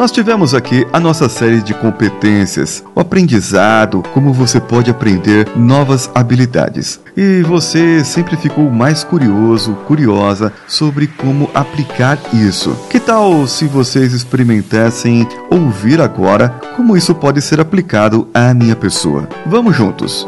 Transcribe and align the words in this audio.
Nós 0.00 0.10
tivemos 0.10 0.54
aqui 0.54 0.86
a 0.94 0.98
nossa 0.98 1.28
série 1.28 1.60
de 1.60 1.74
competências, 1.74 2.82
o 2.96 3.00
aprendizado, 3.00 4.02
como 4.14 4.32
você 4.32 4.58
pode 4.58 4.90
aprender 4.90 5.46
novas 5.54 6.10
habilidades. 6.14 6.98
E 7.14 7.42
você 7.42 8.02
sempre 8.02 8.34
ficou 8.38 8.70
mais 8.70 9.04
curioso, 9.04 9.74
curiosa 9.86 10.54
sobre 10.66 11.06
como 11.06 11.50
aplicar 11.52 12.18
isso. 12.32 12.74
Que 12.88 12.98
tal 12.98 13.46
se 13.46 13.66
vocês 13.66 14.14
experimentassem 14.14 15.28
ouvir 15.50 16.00
agora 16.00 16.48
como 16.74 16.96
isso 16.96 17.14
pode 17.14 17.42
ser 17.42 17.60
aplicado 17.60 18.26
à 18.32 18.54
minha 18.54 18.74
pessoa? 18.74 19.28
Vamos 19.44 19.76
juntos! 19.76 20.26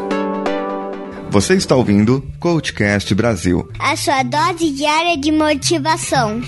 Você 1.31 1.55
está 1.55 1.75
ouvindo 1.75 2.23
Coachcast 2.39 3.15
Brasil 3.15 3.67
a 3.79 3.97
sua 3.97 4.21
dose 4.21 4.69
diária 4.69 5.17
de 5.17 5.31
motivação. 5.31 6.43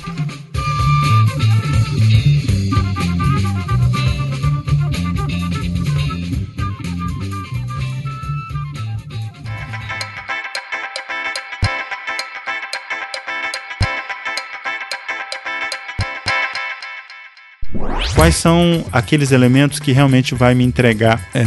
Quais 18.15 18.35
são 18.35 18.85
aqueles 18.91 19.31
elementos 19.31 19.79
que 19.79 19.91
realmente 19.91 20.33
vai 20.33 20.55
me 20.55 20.63
entregar 20.63 21.21
é, 21.33 21.43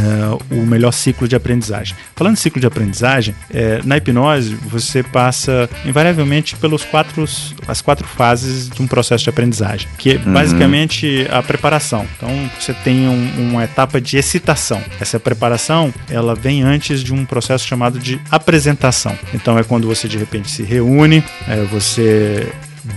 o 0.51 0.65
melhor 0.65 0.91
ciclo 0.91 1.27
de 1.27 1.35
aprendizagem. 1.35 1.95
Falando 2.15 2.35
de 2.35 2.41
ciclo 2.41 2.61
de 2.61 2.67
aprendizagem, 2.67 3.35
é, 3.51 3.81
na 3.83 3.97
hipnose 3.97 4.55
você 4.55 5.01
passa 5.01 5.69
invariavelmente 5.85 6.55
pelos 6.55 6.85
quatro, 6.85 7.25
as 7.67 7.81
quatro 7.81 8.07
fases 8.07 8.69
de 8.69 8.81
um 8.81 8.87
processo 8.87 9.23
de 9.23 9.29
aprendizagem, 9.29 9.87
que 9.97 10.11
é 10.11 10.15
uhum. 10.15 10.33
basicamente 10.33 11.27
a 11.31 11.41
preparação. 11.41 12.05
Então 12.15 12.29
você 12.59 12.73
tem 12.73 13.07
um, 13.07 13.49
uma 13.49 13.63
etapa 13.63 13.99
de 13.99 14.17
excitação. 14.17 14.81
Essa 15.01 15.19
preparação 15.19 15.93
ela 16.09 16.35
vem 16.35 16.61
antes 16.61 17.03
de 17.03 17.13
um 17.13 17.25
processo 17.25 17.67
chamado 17.67 17.97
de 17.97 18.19
apresentação. 18.29 19.17
Então 19.33 19.57
é 19.57 19.63
quando 19.63 19.87
você 19.87 20.07
de 20.07 20.17
repente 20.17 20.51
se 20.51 20.61
reúne, 20.61 21.23
é, 21.47 21.63
você 21.63 22.47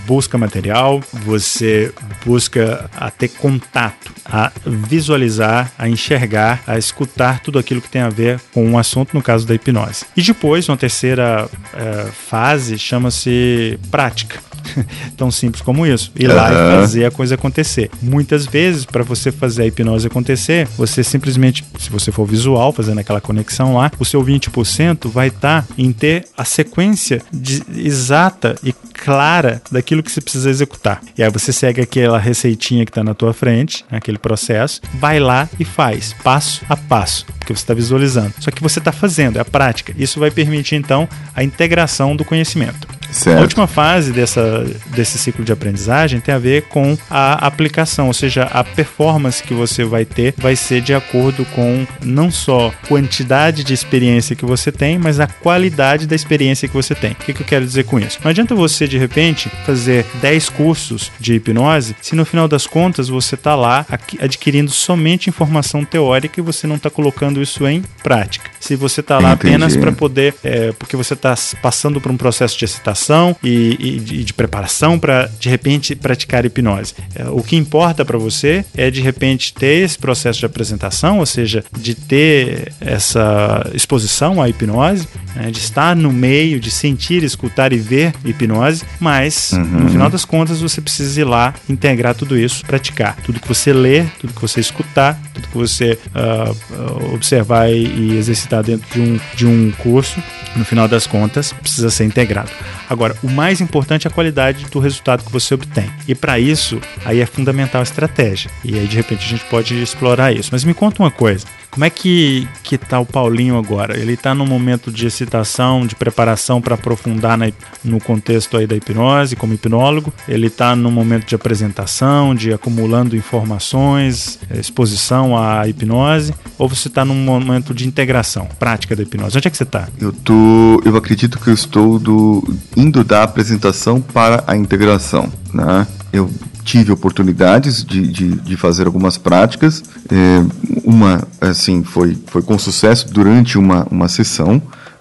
busca 0.07 0.37
material, 0.39 1.03
você 1.13 1.93
busca 2.25 2.91
a 2.97 3.11
ter 3.11 3.29
contato, 3.29 4.13
a 4.25 4.51
visualizar, 4.65 5.73
a 5.79 5.89
enxergar, 5.89 6.63
a 6.67 6.79
escutar 6.79 7.41
tudo 7.41 7.59
aquilo 7.59 7.81
que 7.81 7.89
tem 7.89 8.03
a 8.03 8.09
ver 8.09 8.41
com 8.53 8.65
um 8.65 8.79
assunto, 8.79 9.15
no 9.15 9.23
caso 9.23 9.47
da 9.47 9.55
hipnose. 9.55 10.05
E 10.17 10.23
depois, 10.23 10.69
uma 10.69 10.77
terceira 10.77 11.49
é, 11.75 12.11
fase 12.11 12.79
chama-se 12.79 13.79
prática. 13.91 14.41
Tão 15.17 15.31
simples 15.31 15.63
como 15.63 15.87
isso. 15.87 16.13
Ir 16.17 16.29
lá 16.29 16.51
uhum. 16.51 16.53
e 16.53 16.81
fazer 16.81 17.05
a 17.05 17.11
coisa 17.11 17.35
acontecer. 17.35 17.91
Muitas 18.01 18.47
vezes, 18.47 18.85
para 18.85 19.03
você 19.03 19.31
fazer 19.31 19.63
a 19.63 19.67
hipnose 19.67 20.07
acontecer, 20.07 20.69
você 20.77 21.03
simplesmente, 21.03 21.65
se 21.79 21.91
você 21.91 22.11
for 22.11 22.27
visual, 22.27 22.73
fazendo 22.73 22.99
aquela 22.99 23.21
conexão 23.21 23.75
lá, 23.75 23.91
o 23.99 24.05
seu 24.05 24.23
20% 24.23 25.09
vai 25.11 25.29
estar 25.29 25.63
tá 25.63 25.69
em 25.77 25.93
ter 25.93 26.27
a 26.37 26.45
sequência 26.45 27.23
de, 27.33 27.63
exata 27.77 28.57
e 28.63 28.73
clara 28.73 29.61
daquilo 29.71 30.03
que 30.03 30.11
você 30.11 30.21
precisa 30.21 30.51
executar. 30.51 31.01
E 31.17 31.23
aí 31.23 31.31
você 31.31 31.53
segue 31.53 31.81
aquela 31.81 32.19
receitinha 32.19 32.85
que 32.85 32.91
está 32.91 33.03
na 33.03 33.15
tua 33.15 33.33
frente, 33.33 33.85
aquele 33.91 34.19
processo, 34.19 34.81
vai 34.95 35.19
lá 35.19 35.49
e 35.59 35.65
faz, 35.65 36.15
passo 36.23 36.63
a 36.69 36.77
passo, 36.77 37.27
porque 37.39 37.55
você 37.55 37.63
está 37.63 37.75
visualizando. 37.75 38.33
Só 38.39 38.51
que 38.51 38.63
você 38.63 38.79
está 38.79 38.93
fazendo, 38.93 39.39
é 39.39 39.41
a 39.41 39.45
prática. 39.45 39.95
Isso 39.97 40.21
vai 40.21 40.31
permitir 40.31 40.77
então 40.77 41.09
a 41.35 41.43
integração 41.43 42.15
do 42.15 42.25
conhecimento. 42.25 42.87
Certo. 43.13 43.39
A 43.39 43.43
última 43.43 43.67
fase 43.67 44.13
dessa, 44.13 44.67
desse 44.87 45.19
ciclo 45.19 45.45
de 45.45 45.53
aprendizagem 45.53 46.21
tem 46.21 46.35
a 46.35 46.39
ver 46.39 46.63
com 46.63 46.97
a 47.11 47.47
aplicação, 47.47 48.07
ou 48.07 48.13
seja, 48.13 48.45
a 48.45 48.65
performance 48.65 49.43
que 49.43 49.55
você 49.55 49.85
vai 49.85 50.05
ter 50.05 50.35
vai 50.37 50.57
ser 50.57 50.81
de 50.81 50.95
acordo 50.95 51.45
com 51.47 51.87
não 52.03 52.31
só 52.31 52.73
quantidade 52.89 53.63
de 53.63 53.75
experiência 53.75 54.35
que 54.35 54.45
você 54.45 54.73
tem, 54.73 54.99
mas 54.99 55.21
a 55.21 55.27
qualidade 55.27 56.07
da 56.07 56.17
experiência 56.17 56.67
que 56.67 56.75
você 56.75 56.95
tem. 56.95 57.13
O 57.13 57.17
que, 57.17 57.35
que 57.35 57.43
eu 57.43 57.47
quero 57.47 57.65
dizer 57.65 57.85
com 57.85 58.01
isso? 58.01 58.19
Não 58.23 58.31
adianta 58.31 58.55
você, 58.55 58.89
de 58.89 58.99
repente, 58.99 59.51
fazer 59.67 60.07
10 60.21 60.49
cursos 60.51 61.13
de 61.21 61.35
hipnose 61.35 61.95
se 62.01 62.15
no 62.15 62.25
final 62.25 62.49
das 62.49 62.67
contas 62.67 63.09
você 63.09 63.35
está 63.35 63.55
lá 63.55 63.87
adquirindo 64.21 64.71
somente 64.71 65.29
informação 65.29 65.85
teórica 65.85 66.41
e 66.41 66.43
você 66.43 66.67
não 66.67 66.77
está 66.77 66.89
colocando 66.89 67.43
isso 67.43 67.67
em 67.67 67.83
prática. 68.03 68.51
Se 68.59 68.77
você 68.77 69.01
está 69.01 69.19
lá 69.19 69.33
Entendi. 69.33 69.55
apenas 69.55 69.77
para 69.77 69.93
poder, 69.93 70.35
é, 70.43 70.73
porque 70.73 70.97
você 70.97 71.15
está 71.15 71.35
passando 71.61 72.01
por 72.01 72.11
um 72.11 72.17
processo 72.17 72.59
de 72.59 72.65
excitação, 72.65 73.02
e, 73.43 73.77
e 73.79 74.01
de, 74.01 74.25
de, 74.25 74.35
preparação 74.35 74.99
para 74.99 75.31
de 75.39 75.49
repente 75.49 75.95
praticar 75.95 76.45
hipnose. 76.45 76.95
É, 77.15 77.25
o 77.29 77.43
que 77.43 77.57
importa 77.57 78.05
para 78.05 78.19
você 78.19 78.65
é 78.77 78.91
de 78.91 79.01
repente 79.01 79.53
ter 79.53 79.85
esse 79.85 79.99
processo 79.99 80.39
de 80.39 80.47
apresentação, 80.47 81.19
ou 81.19 81.27
seja, 81.27 81.65
de 81.79 81.95
ter 81.95 82.73
essa 82.81 83.71
exposição 83.75 84.41
à 84.41 84.49
hipnose, 84.49 85.09
né, 85.35 85.51
de 85.51 85.59
estar 85.59 85.97
no 85.97 86.13
meio, 86.13 86.61
de 86.61 86.71
sentir, 86.71 87.23
escutar 87.23 87.73
e 87.73 87.79
ver 87.79 88.13
hipnose, 88.25 88.85
mas 89.01 89.53
uhum. 89.53 89.65
no 89.65 89.91
final 89.91 90.11
das 90.11 90.25
contas 90.25 90.61
você 90.61 90.81
precisa 90.81 91.21
ir 91.21 91.25
lá 91.25 91.55
integrar 91.69 92.15
tudo 92.15 92.39
isso, 92.39 92.65
praticar. 92.65 93.17
Tudo 93.25 93.41
que 93.41 93.49
você 93.49 93.73
lê, 93.73 94.05
tudo 94.21 94.33
que 94.33 94.41
você 94.41 94.61
escutar, 94.61 95.21
tudo 95.35 95.49
que 95.49 95.57
você 95.57 95.99
uh, 96.15 97.15
observar 97.15 97.71
e, 97.71 97.85
e 97.85 98.17
exercitar 98.17 98.63
dentro 98.63 98.89
de 98.93 99.01
um, 99.01 99.21
de 99.35 99.47
um 99.47 99.71
curso, 99.73 100.23
no 100.57 100.65
final 100.65 100.87
das 100.87 101.07
contas, 101.07 101.53
precisa 101.53 101.91
ser 101.91 102.05
integrado. 102.05 102.51
Agora, 102.93 103.17
o 103.23 103.31
mais 103.31 103.63
importante 103.63 104.07
é 104.07 104.11
a 104.11 104.13
qualidade 104.13 104.67
do 104.67 104.79
resultado 104.79 105.25
que 105.25 105.33
você 105.33 105.55
obtém. 105.55 105.91
E 106.07 106.15
para 106.15 106.39
isso, 106.39 106.79
aí 107.07 107.21
é 107.21 107.27
fundamental 107.27 107.81
a 107.81 107.83
estratégia. 107.83 108.51
E 108.63 108.79
aí, 108.79 108.87
de 108.87 108.97
repente, 108.97 109.25
a 109.25 109.29
gente 109.29 109.45
pode 109.47 109.83
explorar 109.83 110.31
isso. 110.31 110.51
Mas 110.53 110.63
me 110.63 110.75
conta 110.75 111.03
uma 111.03 111.11
coisa. 111.11 111.47
Como 111.73 111.87
é 111.87 111.91
que, 111.91 112.47
que 112.63 112.77
tá 112.77 113.01
o 113.01 113.07
Paulinho 113.07 113.57
agora? 113.57 113.99
Ele 113.99 114.13
está 114.13 114.35
num 114.35 114.45
momento 114.45 114.93
de 114.93 115.07
excitação, 115.07 115.87
de 115.87 115.95
preparação 115.95 116.61
para 116.61 116.75
aprofundar 116.75 117.39
na, 117.39 117.51
no 117.83 117.99
contexto 117.99 118.59
aí 118.59 118.67
da 118.67 118.77
hipnose, 118.77 119.37
como 119.37 119.55
hipnólogo. 119.55 120.13
Ele 120.29 120.49
está 120.49 120.77
num 120.77 120.91
momento 120.91 121.27
de 121.27 121.35
apresentação, 121.35 122.35
de 122.35 122.53
acumulando 122.53 123.17
informações, 123.17 124.39
eh, 124.51 124.61
exposição 124.61 125.35
à 125.35 125.67
hipnose. 125.67 126.35
Ou 126.59 126.69
você 126.69 126.89
está 126.89 127.07
num 127.07 127.15
momento 127.15 127.73
de 127.73 127.89
integração, 127.89 128.47
prática 128.59 128.95
da 128.95 129.03
hipnose? 129.03 129.39
Onde 129.39 129.49
é 129.49 129.51
que 129.51 129.57
você 129.57 129.63
está? 129.63 129.89
Eu 129.99 130.13
tô, 130.13 130.83
eu 130.85 130.95
acredito 130.95 131.41
que 131.41 131.49
eu 131.49 131.55
estou 131.55 131.99
do, 131.99 132.47
indo 132.77 133.03
da 133.03 133.23
apresentação 133.23 133.99
para 133.99 134.45
a 134.47 134.55
integração, 134.55 135.33
né? 135.55 135.87
Eu 136.13 136.31
tive 136.65 136.93
oportunidades 136.93 137.85
de, 137.85 138.07
de, 138.07 138.29
de 138.37 138.57
fazer 138.57 138.87
algumas 138.87 139.19
práticas. 139.19 139.83
É, 140.11 140.45
uma, 140.85 141.27
assim, 141.41 141.83
foi, 141.83 142.17
foi 142.27 142.43
com 142.43 142.59
sucesso 142.59 143.13
durante 143.13 143.59
uma, 143.59 143.87
uma 143.91 144.09
sessão, 144.09 144.61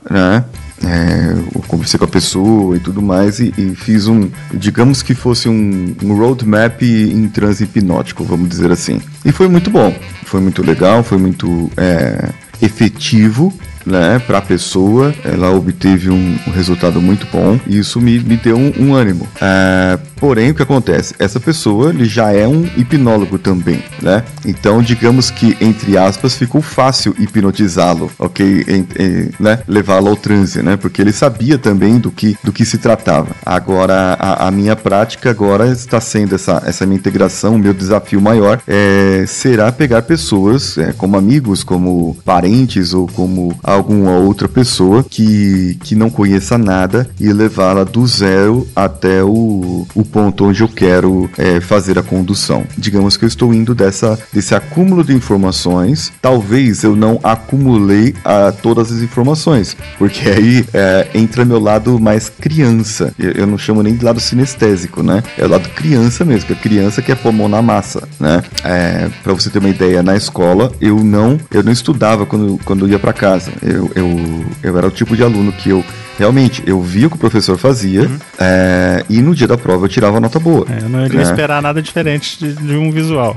né? 0.10 0.44
É, 0.84 1.36
eu 1.54 1.62
conversei 1.68 2.00
com 2.00 2.06
a 2.06 2.08
pessoa 2.08 2.76
e 2.76 2.80
tudo 2.80 3.04
mais 3.04 3.40
e, 3.40 3.54
e 3.56 3.76
fiz 3.76 4.08
um, 4.08 4.32
digamos 4.52 5.04
que 5.04 5.14
fosse 5.14 5.48
um, 5.48 5.96
um 6.02 6.16
roadmap 6.18 6.82
em 6.82 7.28
transe 7.28 7.66
hipnótico, 7.66 8.24
vamos 8.24 8.50
dizer 8.50 8.72
assim. 8.72 9.00
E 9.24 9.32
foi 9.32 9.48
muito 9.48 9.70
bom, 9.70 9.94
foi 10.26 10.42
muito 10.42 10.64
legal, 10.64 11.04
foi 11.04 11.20
muito 11.20 11.70
é, 11.78 12.30
efetivo 12.60 13.54
né, 13.86 14.20
para 14.20 14.40
a 14.40 14.42
pessoa, 14.42 15.14
ela 15.24 15.52
obteve 15.52 16.10
um, 16.10 16.38
resultado 16.54 17.02
muito 17.02 17.28
bom 17.32 17.60
e 17.68 17.78
isso 17.78 18.00
me, 18.00 18.20
me 18.20 18.38
deu 18.38 18.58
um, 18.58 18.74
um 18.80 18.96
ânimo. 18.96 19.28
É, 19.40 20.00
porém, 20.22 20.52
o 20.52 20.56
que 20.56 20.62
acontece? 20.62 21.16
Essa 21.18 21.40
pessoa 21.40 21.90
ele 21.90 22.06
já 22.06 22.32
é 22.32 22.48
um 22.48 22.64
hipnólogo 22.78 23.40
também, 23.40 23.84
né? 24.00 24.24
Então, 24.46 24.80
digamos 24.80 25.32
que, 25.32 25.58
entre 25.60 25.98
aspas, 25.98 26.38
ficou 26.38 26.62
fácil 26.62 27.16
hipnotizá-lo, 27.18 28.12
ok? 28.20 28.64
Em, 28.68 28.88
em, 29.00 29.30
né? 29.40 29.60
Levá-lo 29.68 30.10
ao 30.10 30.16
transe, 30.16 30.62
né? 30.62 30.78
Porque 30.78 31.02
ele 31.02 31.12
sabia 31.12 31.58
também 31.58 31.98
do 31.98 32.12
que, 32.12 32.38
do 32.44 32.52
que 32.52 32.64
se 32.64 32.78
tratava. 32.78 33.30
Agora, 33.44 34.16
a, 34.20 34.48
a 34.48 34.52
minha 34.52 34.76
prática 34.76 35.32
agora 35.32 35.68
está 35.68 36.00
sendo 36.00 36.36
essa, 36.36 36.62
essa 36.68 36.86
minha 36.86 37.00
integração, 37.00 37.56
o 37.56 37.60
meu 37.60 37.74
desafio 37.74 38.22
maior 38.22 38.62
é, 38.68 39.26
será 39.28 39.72
pegar 39.72 40.04
pessoas 40.04 40.78
é, 40.78 40.94
como 40.94 41.18
amigos, 41.18 41.64
como 41.64 42.16
parentes 42.24 42.94
ou 42.94 43.08
como 43.08 43.58
alguma 43.64 44.18
outra 44.20 44.48
pessoa 44.48 45.04
que, 45.04 45.80
que 45.84 45.96
não 45.96 46.12
conheça 46.12 46.60
nada 46.60 47.10
e 47.20 47.34
levá-la 47.34 47.84
do 47.84 48.06
zero 48.06 48.68
até 48.76 49.24
o, 49.24 49.88
o 49.96 50.11
ponto 50.12 50.46
onde 50.46 50.62
eu 50.62 50.68
quero 50.68 51.30
é, 51.38 51.60
fazer 51.62 51.98
a 51.98 52.04
condução. 52.04 52.66
Digamos 52.78 53.18
que 53.18 53.24
eu 53.24 53.28
estou 53.28 53.54
indo 53.54 53.74
dessa, 53.74 54.20
desse 54.32 54.54
acúmulo 54.54 55.04
de 55.04 55.14
informações, 55.14 56.12
talvez 56.22 56.84
eu 56.84 56.96
não 56.96 57.20
acumulei 57.24 58.14
a, 58.24 58.48
ah, 58.48 58.52
todas 58.52 58.92
as 58.92 59.02
informações, 59.02 59.76
porque 59.98 60.30
aí 60.30 60.66
é, 60.74 61.08
entra 61.14 61.46
meu 61.46 61.60
lado 61.60 62.00
mais 62.00 62.30
criança. 62.30 63.14
Eu, 63.18 63.32
eu, 63.32 63.48
não 63.48 63.58
chamo 63.58 63.82
nem 63.84 63.96
de 63.96 64.04
lado 64.04 64.20
sinestésico, 64.20 65.04
né? 65.04 65.24
É 65.38 65.46
o 65.46 65.50
lado 65.50 65.70
criança 65.70 66.26
mesmo, 66.26 66.48
que 66.48 66.54
a 66.54 66.56
criança 66.56 67.02
quer 67.02 67.16
pôr 67.16 67.32
mão 67.32 67.48
na 67.48 67.62
massa, 67.62 68.08
né? 68.20 68.42
É, 68.64 69.10
para 69.24 69.34
você 69.34 69.50
ter 69.50 69.60
uma 69.60 69.70
ideia, 69.70 70.04
na 70.04 70.16
escola 70.16 70.72
eu 70.80 71.04
não 71.04 71.40
eu 71.52 71.64
não 71.64 71.72
estudava 71.72 72.26
quando, 72.26 72.60
quando 72.66 72.88
ia 72.88 73.00
para 73.00 73.14
casa 73.14 73.52
eu, 73.62 73.92
eu, 73.96 74.46
eu 74.64 74.78
era 74.78 74.88
o 74.88 74.92
tipo 74.92 75.16
de 75.16 75.24
aluno 75.24 75.52
que 75.52 75.70
eu 75.70 75.84
realmente, 76.18 76.64
eu 76.66 76.82
via 76.82 77.08
o 77.08 77.10
que 77.10 77.16
o 77.16 77.20
professor 77.20 77.58
fazia 77.58 78.04
uhum. 78.04 78.20
é, 78.40 79.06
e 79.10 79.22
no 79.22 79.34
dia 79.34 79.48
da 79.48 79.58
prova 79.58 79.86
eu 79.86 79.90
tirava 79.90 80.20
nota 80.20 80.40
boa. 80.40 80.66
É, 80.70 80.84
eu 80.84 80.90
não 80.90 81.06
iria 81.06 81.20
né? 81.20 81.24
esperar 81.24 81.62
nada 81.62 81.82
diferente 81.82 82.38
de, 82.40 82.54
de 82.54 82.76
um 82.76 82.92
visual. 82.92 83.36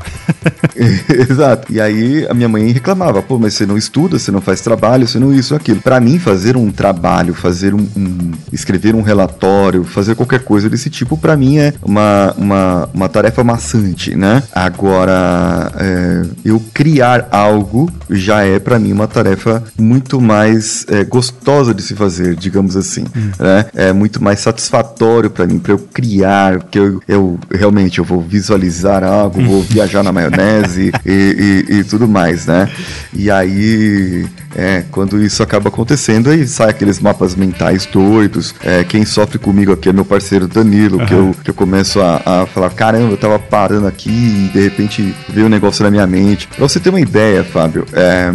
Exato. 1.08 1.72
E 1.72 1.80
aí 1.80 2.26
a 2.28 2.34
minha 2.34 2.48
mãe 2.48 2.70
reclamava, 2.70 3.22
pô, 3.22 3.38
mas 3.38 3.54
você 3.54 3.66
não 3.66 3.76
estuda, 3.76 4.18
você 4.18 4.30
não 4.30 4.40
faz 4.40 4.60
trabalho, 4.60 5.06
você 5.06 5.18
não 5.18 5.32
isso, 5.32 5.54
aquilo. 5.54 5.80
Para 5.80 6.00
mim, 6.00 6.18
fazer 6.18 6.56
um 6.56 6.70
trabalho, 6.70 7.34
fazer 7.34 7.74
um, 7.74 7.86
um, 7.96 8.32
escrever 8.52 8.94
um 8.94 9.02
relatório, 9.02 9.84
fazer 9.84 10.14
qualquer 10.14 10.40
coisa 10.40 10.68
desse 10.68 10.90
tipo, 10.90 11.16
para 11.16 11.36
mim 11.36 11.58
é 11.58 11.74
uma, 11.82 12.34
uma, 12.36 12.88
uma 12.92 13.08
tarefa 13.08 13.42
maçante, 13.44 14.14
né? 14.14 14.42
Agora, 14.52 15.72
é, 15.76 16.22
eu 16.44 16.62
criar 16.72 17.28
algo 17.30 17.90
já 18.10 18.44
é 18.44 18.58
para 18.58 18.78
mim 18.78 18.92
uma 18.92 19.06
tarefa 19.06 19.62
muito 19.78 20.20
mais 20.20 20.86
é, 20.88 21.04
gostosa 21.04 21.74
de 21.74 21.82
se 21.82 21.94
fazer, 21.94 22.34
digamos 22.34 22.73
assim, 22.76 23.04
hum. 23.16 23.30
né? 23.38 23.66
É 23.74 23.92
muito 23.92 24.22
mais 24.22 24.40
satisfatório 24.40 25.30
para 25.30 25.46
mim, 25.46 25.58
para 25.58 25.72
eu 25.72 25.78
criar, 25.78 26.60
porque 26.60 26.78
eu, 26.78 27.02
eu 27.06 27.38
realmente 27.50 27.98
eu 27.98 28.04
vou 28.04 28.20
visualizar 28.20 29.02
algo, 29.02 29.42
vou 29.42 29.62
viajar 29.68 30.02
na 30.02 30.12
maionese 30.12 30.92
e, 31.04 31.64
e, 31.68 31.74
e 31.76 31.84
tudo 31.84 32.06
mais, 32.06 32.46
né? 32.46 32.68
E 33.12 33.30
aí 33.30 34.26
é, 34.54 34.84
quando 34.90 35.20
isso 35.22 35.42
acaba 35.42 35.68
acontecendo, 35.68 36.30
aí 36.30 36.46
sai 36.46 36.70
aqueles 36.70 37.00
mapas 37.00 37.34
mentais 37.34 37.86
doidos. 37.86 38.54
É, 38.62 38.84
quem 38.84 39.04
sofre 39.04 39.38
comigo 39.38 39.72
aqui 39.72 39.88
é 39.88 39.92
meu 39.92 40.04
parceiro 40.04 40.46
Danilo, 40.46 40.98
uhum. 41.00 41.06
que, 41.06 41.12
eu, 41.12 41.36
que 41.44 41.50
eu 41.50 41.54
começo 41.54 42.00
a, 42.00 42.22
a, 42.24 42.46
falar: 42.46 42.70
caramba, 42.70 43.12
eu 43.12 43.16
tava 43.16 43.38
parando 43.38 43.86
aqui 43.86 44.10
e 44.10 44.50
de 44.52 44.60
repente 44.60 45.14
veio 45.28 45.46
um 45.46 45.50
negócio 45.50 45.82
na 45.82 45.90
minha 45.90 46.06
mente. 46.06 46.46
Pra 46.46 46.58
você 46.58 46.78
ter 46.78 46.90
uma 46.90 47.00
ideia, 47.00 47.42
Fábio, 47.42 47.84
é, 47.92 48.32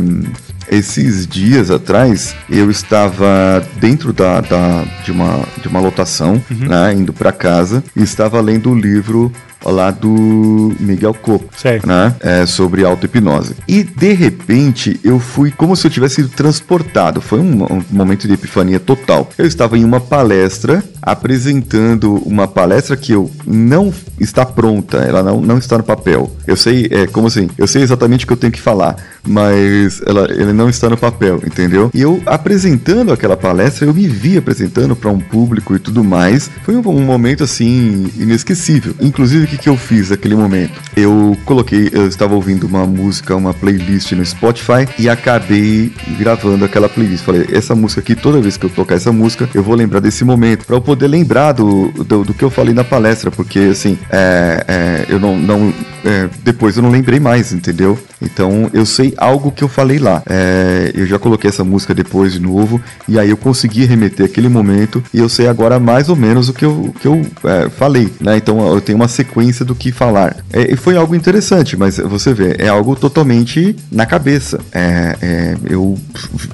esses 0.70 1.28
dias 1.28 1.72
atrás 1.72 2.36
eu 2.50 2.70
estava 2.70 3.66
dentro 3.80 4.14
da, 4.14 4.42
da 4.42 4.86
de, 5.04 5.12
uma, 5.12 5.44
de 5.62 5.68
uma 5.68 5.80
lotação, 5.80 6.42
uhum. 6.50 6.68
né, 6.68 6.94
indo 6.94 7.12
para 7.12 7.32
casa, 7.32 7.84
e 7.96 8.02
estava 8.02 8.40
lendo 8.40 8.72
o 8.72 8.76
livro 8.76 9.32
lá 9.66 9.92
do 9.92 10.76
Miguel 10.80 11.14
Coco, 11.14 11.50
né? 11.86 12.16
É, 12.20 12.46
sobre 12.46 12.84
auto-hipnose. 12.84 13.56
E 13.68 13.84
de 13.84 14.14
repente 14.14 15.00
eu 15.04 15.20
fui 15.20 15.52
como 15.52 15.76
se 15.76 15.86
eu 15.88 15.92
tivesse 15.92 16.16
sido 16.16 16.30
transportado. 16.30 17.22
Foi 17.22 17.40
um, 17.40 17.64
um 17.64 17.84
momento 17.90 18.28
de 18.28 18.34
epifania 18.34 18.80
total. 18.80 19.30
Eu 19.38 19.46
estava 19.46 19.78
em 19.78 19.84
uma 19.84 20.00
palestra 20.00 20.84
apresentando 21.02 22.16
uma 22.26 22.48
palestra 22.48 22.96
que 22.96 23.14
eu 23.14 23.32
não 23.46 23.94
está 24.20 24.46
pronta, 24.46 24.98
ela 24.98 25.24
não, 25.24 25.42
não 25.42 25.58
está 25.58 25.78
no 25.78 25.84
papel. 25.84 26.32
Eu 26.46 26.56
sei, 26.56 26.88
é 26.92 27.08
como 27.08 27.28
assim, 27.28 27.50
eu 27.58 27.68
sei 27.68 27.82
exatamente 27.82 28.26
o 28.26 28.28
que 28.28 28.34
eu 28.34 28.38
tenho 28.38 28.52
que 28.52 28.62
falar, 28.62 28.96
mas 29.26 30.02
ela, 30.06 30.30
ele 30.32 30.54
não 30.54 30.70
está 30.70 30.90
no 30.90 30.98
papel, 30.98 31.42
entendeu? 31.46 31.90
E 31.94 32.02
eu 32.02 32.22
apresentando 32.26 33.12
aquela 33.12 33.38
palestra, 33.38 33.88
eu 33.88 33.94
me 33.94 34.08
vi 34.08 34.38
apresentando 34.38 34.96
para 34.96 35.10
um 35.10 35.20
público 35.20 35.76
e 35.76 35.80
tudo 35.80 36.04
mais. 36.04 36.50
Foi 36.64 36.76
um, 36.76 36.88
um 36.88 37.02
momento 37.02 37.44
assim 37.44 38.12
inesquecível. 38.18 38.94
Inclusive 39.00 39.49
que, 39.50 39.58
que 39.58 39.70
eu 39.70 39.76
fiz 39.76 40.12
naquele 40.12 40.36
momento? 40.36 40.80
Eu 40.96 41.36
coloquei, 41.46 41.90
eu 41.92 42.08
estava 42.08 42.36
ouvindo 42.36 42.68
uma 42.68 42.86
música, 42.86 43.36
uma 43.36 43.54
playlist 43.54 44.12
no 44.12 44.26
Spotify 44.26 44.88
e 44.98 45.10
acabei 45.10 45.92
gravando 46.18 46.64
aquela 46.64 46.88
playlist. 46.88 47.24
Falei, 47.24 47.48
essa 47.52 47.74
música 47.74 48.02
aqui, 48.02 48.16
toda 48.16 48.40
vez 48.40 48.58
que 48.58 48.66
eu 48.66 48.70
tocar 48.70 48.96
essa 48.96 49.12
música, 49.12 49.50
eu 49.54 49.64
vou 49.64 49.76
lembrar 49.76 50.00
desse 50.00 50.24
momento, 50.24 50.66
para 50.66 50.76
eu 50.76 50.82
poder 50.82 51.08
lembrar 51.08 51.54
do, 51.54 51.92
do, 51.92 52.24
do, 52.24 52.34
que 52.34 52.44
eu 52.44 52.50
falei 52.50 52.74
na 52.74 52.84
palestra, 52.84 53.32
porque 53.32 53.60
assim, 53.60 53.98
é, 54.12 54.66
é, 54.68 55.06
eu 55.10 55.20
não, 55.20 55.38
não 55.38 55.74
é, 56.06 56.30
depois 56.44 56.78
eu 56.78 56.84
não 56.84 56.92
lembrei 56.92 57.20
mais, 57.20 57.52
entendeu? 57.52 57.98
Então 58.22 58.70
eu 58.74 58.86
sei 58.86 59.14
algo 59.18 59.52
que 59.52 59.64
eu 59.64 59.68
falei 59.68 59.98
lá. 59.98 60.22
É, 60.30 60.92
eu 60.94 61.06
já 61.06 61.18
coloquei 61.18 61.50
essa 61.50 61.64
música 61.64 61.94
depois 61.94 62.34
de 62.34 62.40
novo 62.40 62.80
e 63.08 63.18
aí 63.18 63.30
eu 63.30 63.38
consegui 63.38 63.86
remeter 63.86 64.26
aquele 64.26 64.50
momento 64.50 65.04
e 65.14 65.20
eu 65.20 65.30
sei 65.30 65.48
agora 65.48 65.80
mais 65.80 66.10
ou 66.10 66.16
menos 66.16 66.50
o 66.50 66.54
que 66.54 66.66
eu, 66.66 66.94
que 67.00 67.08
eu 67.08 67.26
é, 67.46 67.70
falei, 67.70 68.10
né? 68.20 68.38
Então 68.38 68.74
eu 68.74 68.82
tenho 68.82 68.98
uma 68.98 69.08
sequência 69.08 69.39
do 69.66 69.76
que 69.76 69.92
falar. 69.92 70.38
É, 70.52 70.74
e 70.74 70.76
foi 70.76 70.96
algo 70.98 71.16
interessante, 71.16 71.78
mas 71.78 71.98
você 71.98 72.34
vê, 72.34 72.56
é 72.60 72.68
algo 72.68 72.96
totalmente 72.96 73.76
na 73.92 74.06
cabeça. 74.06 74.60
É, 74.72 75.16
é, 75.22 75.58
eu 75.70 75.98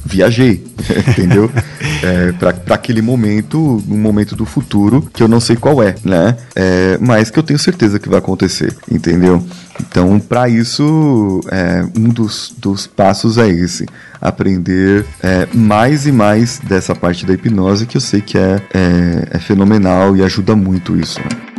viajei, 0.06 0.64
entendeu? 1.10 1.52
É, 2.04 2.32
para 2.34 2.76
aquele 2.76 3.02
momento, 3.02 3.84
um 3.90 3.98
momento 3.98 4.36
do 4.36 4.46
futuro 4.46 5.08
que 5.14 5.24
eu 5.24 5.28
não 5.28 5.40
sei 5.40 5.56
qual 5.56 5.82
é, 5.82 5.96
né? 6.04 6.38
mas 7.00 7.30
que 7.30 7.40
eu 7.40 7.44
tenho 7.44 7.60
certeza 7.60 8.00
que 8.00 8.10
vai 8.10 8.20
acontecer, 8.20 8.76
entendeu? 8.90 9.44
Então, 9.80 10.20
para 10.20 10.48
isso, 10.48 11.42
é, 11.52 11.86
um 11.98 12.10
dos, 12.10 12.54
dos 12.58 12.88
passos 12.88 13.38
é 13.38 13.48
esse: 13.48 13.86
aprender 14.22 15.06
é, 15.22 15.48
mais 15.54 16.06
e 16.06 16.12
mais 16.12 16.60
dessa 16.60 16.96
parte 16.96 17.26
da 17.26 17.34
hipnose, 17.34 17.86
que 17.86 17.98
eu 17.98 18.02
sei 18.02 18.22
que 18.22 18.38
é, 18.38 18.62
é, 18.74 19.28
é 19.32 19.40
fenomenal 19.40 20.16
e 20.16 20.24
ajuda 20.24 20.56
muito 20.56 20.98
isso. 20.98 21.20
Né? 21.20 21.55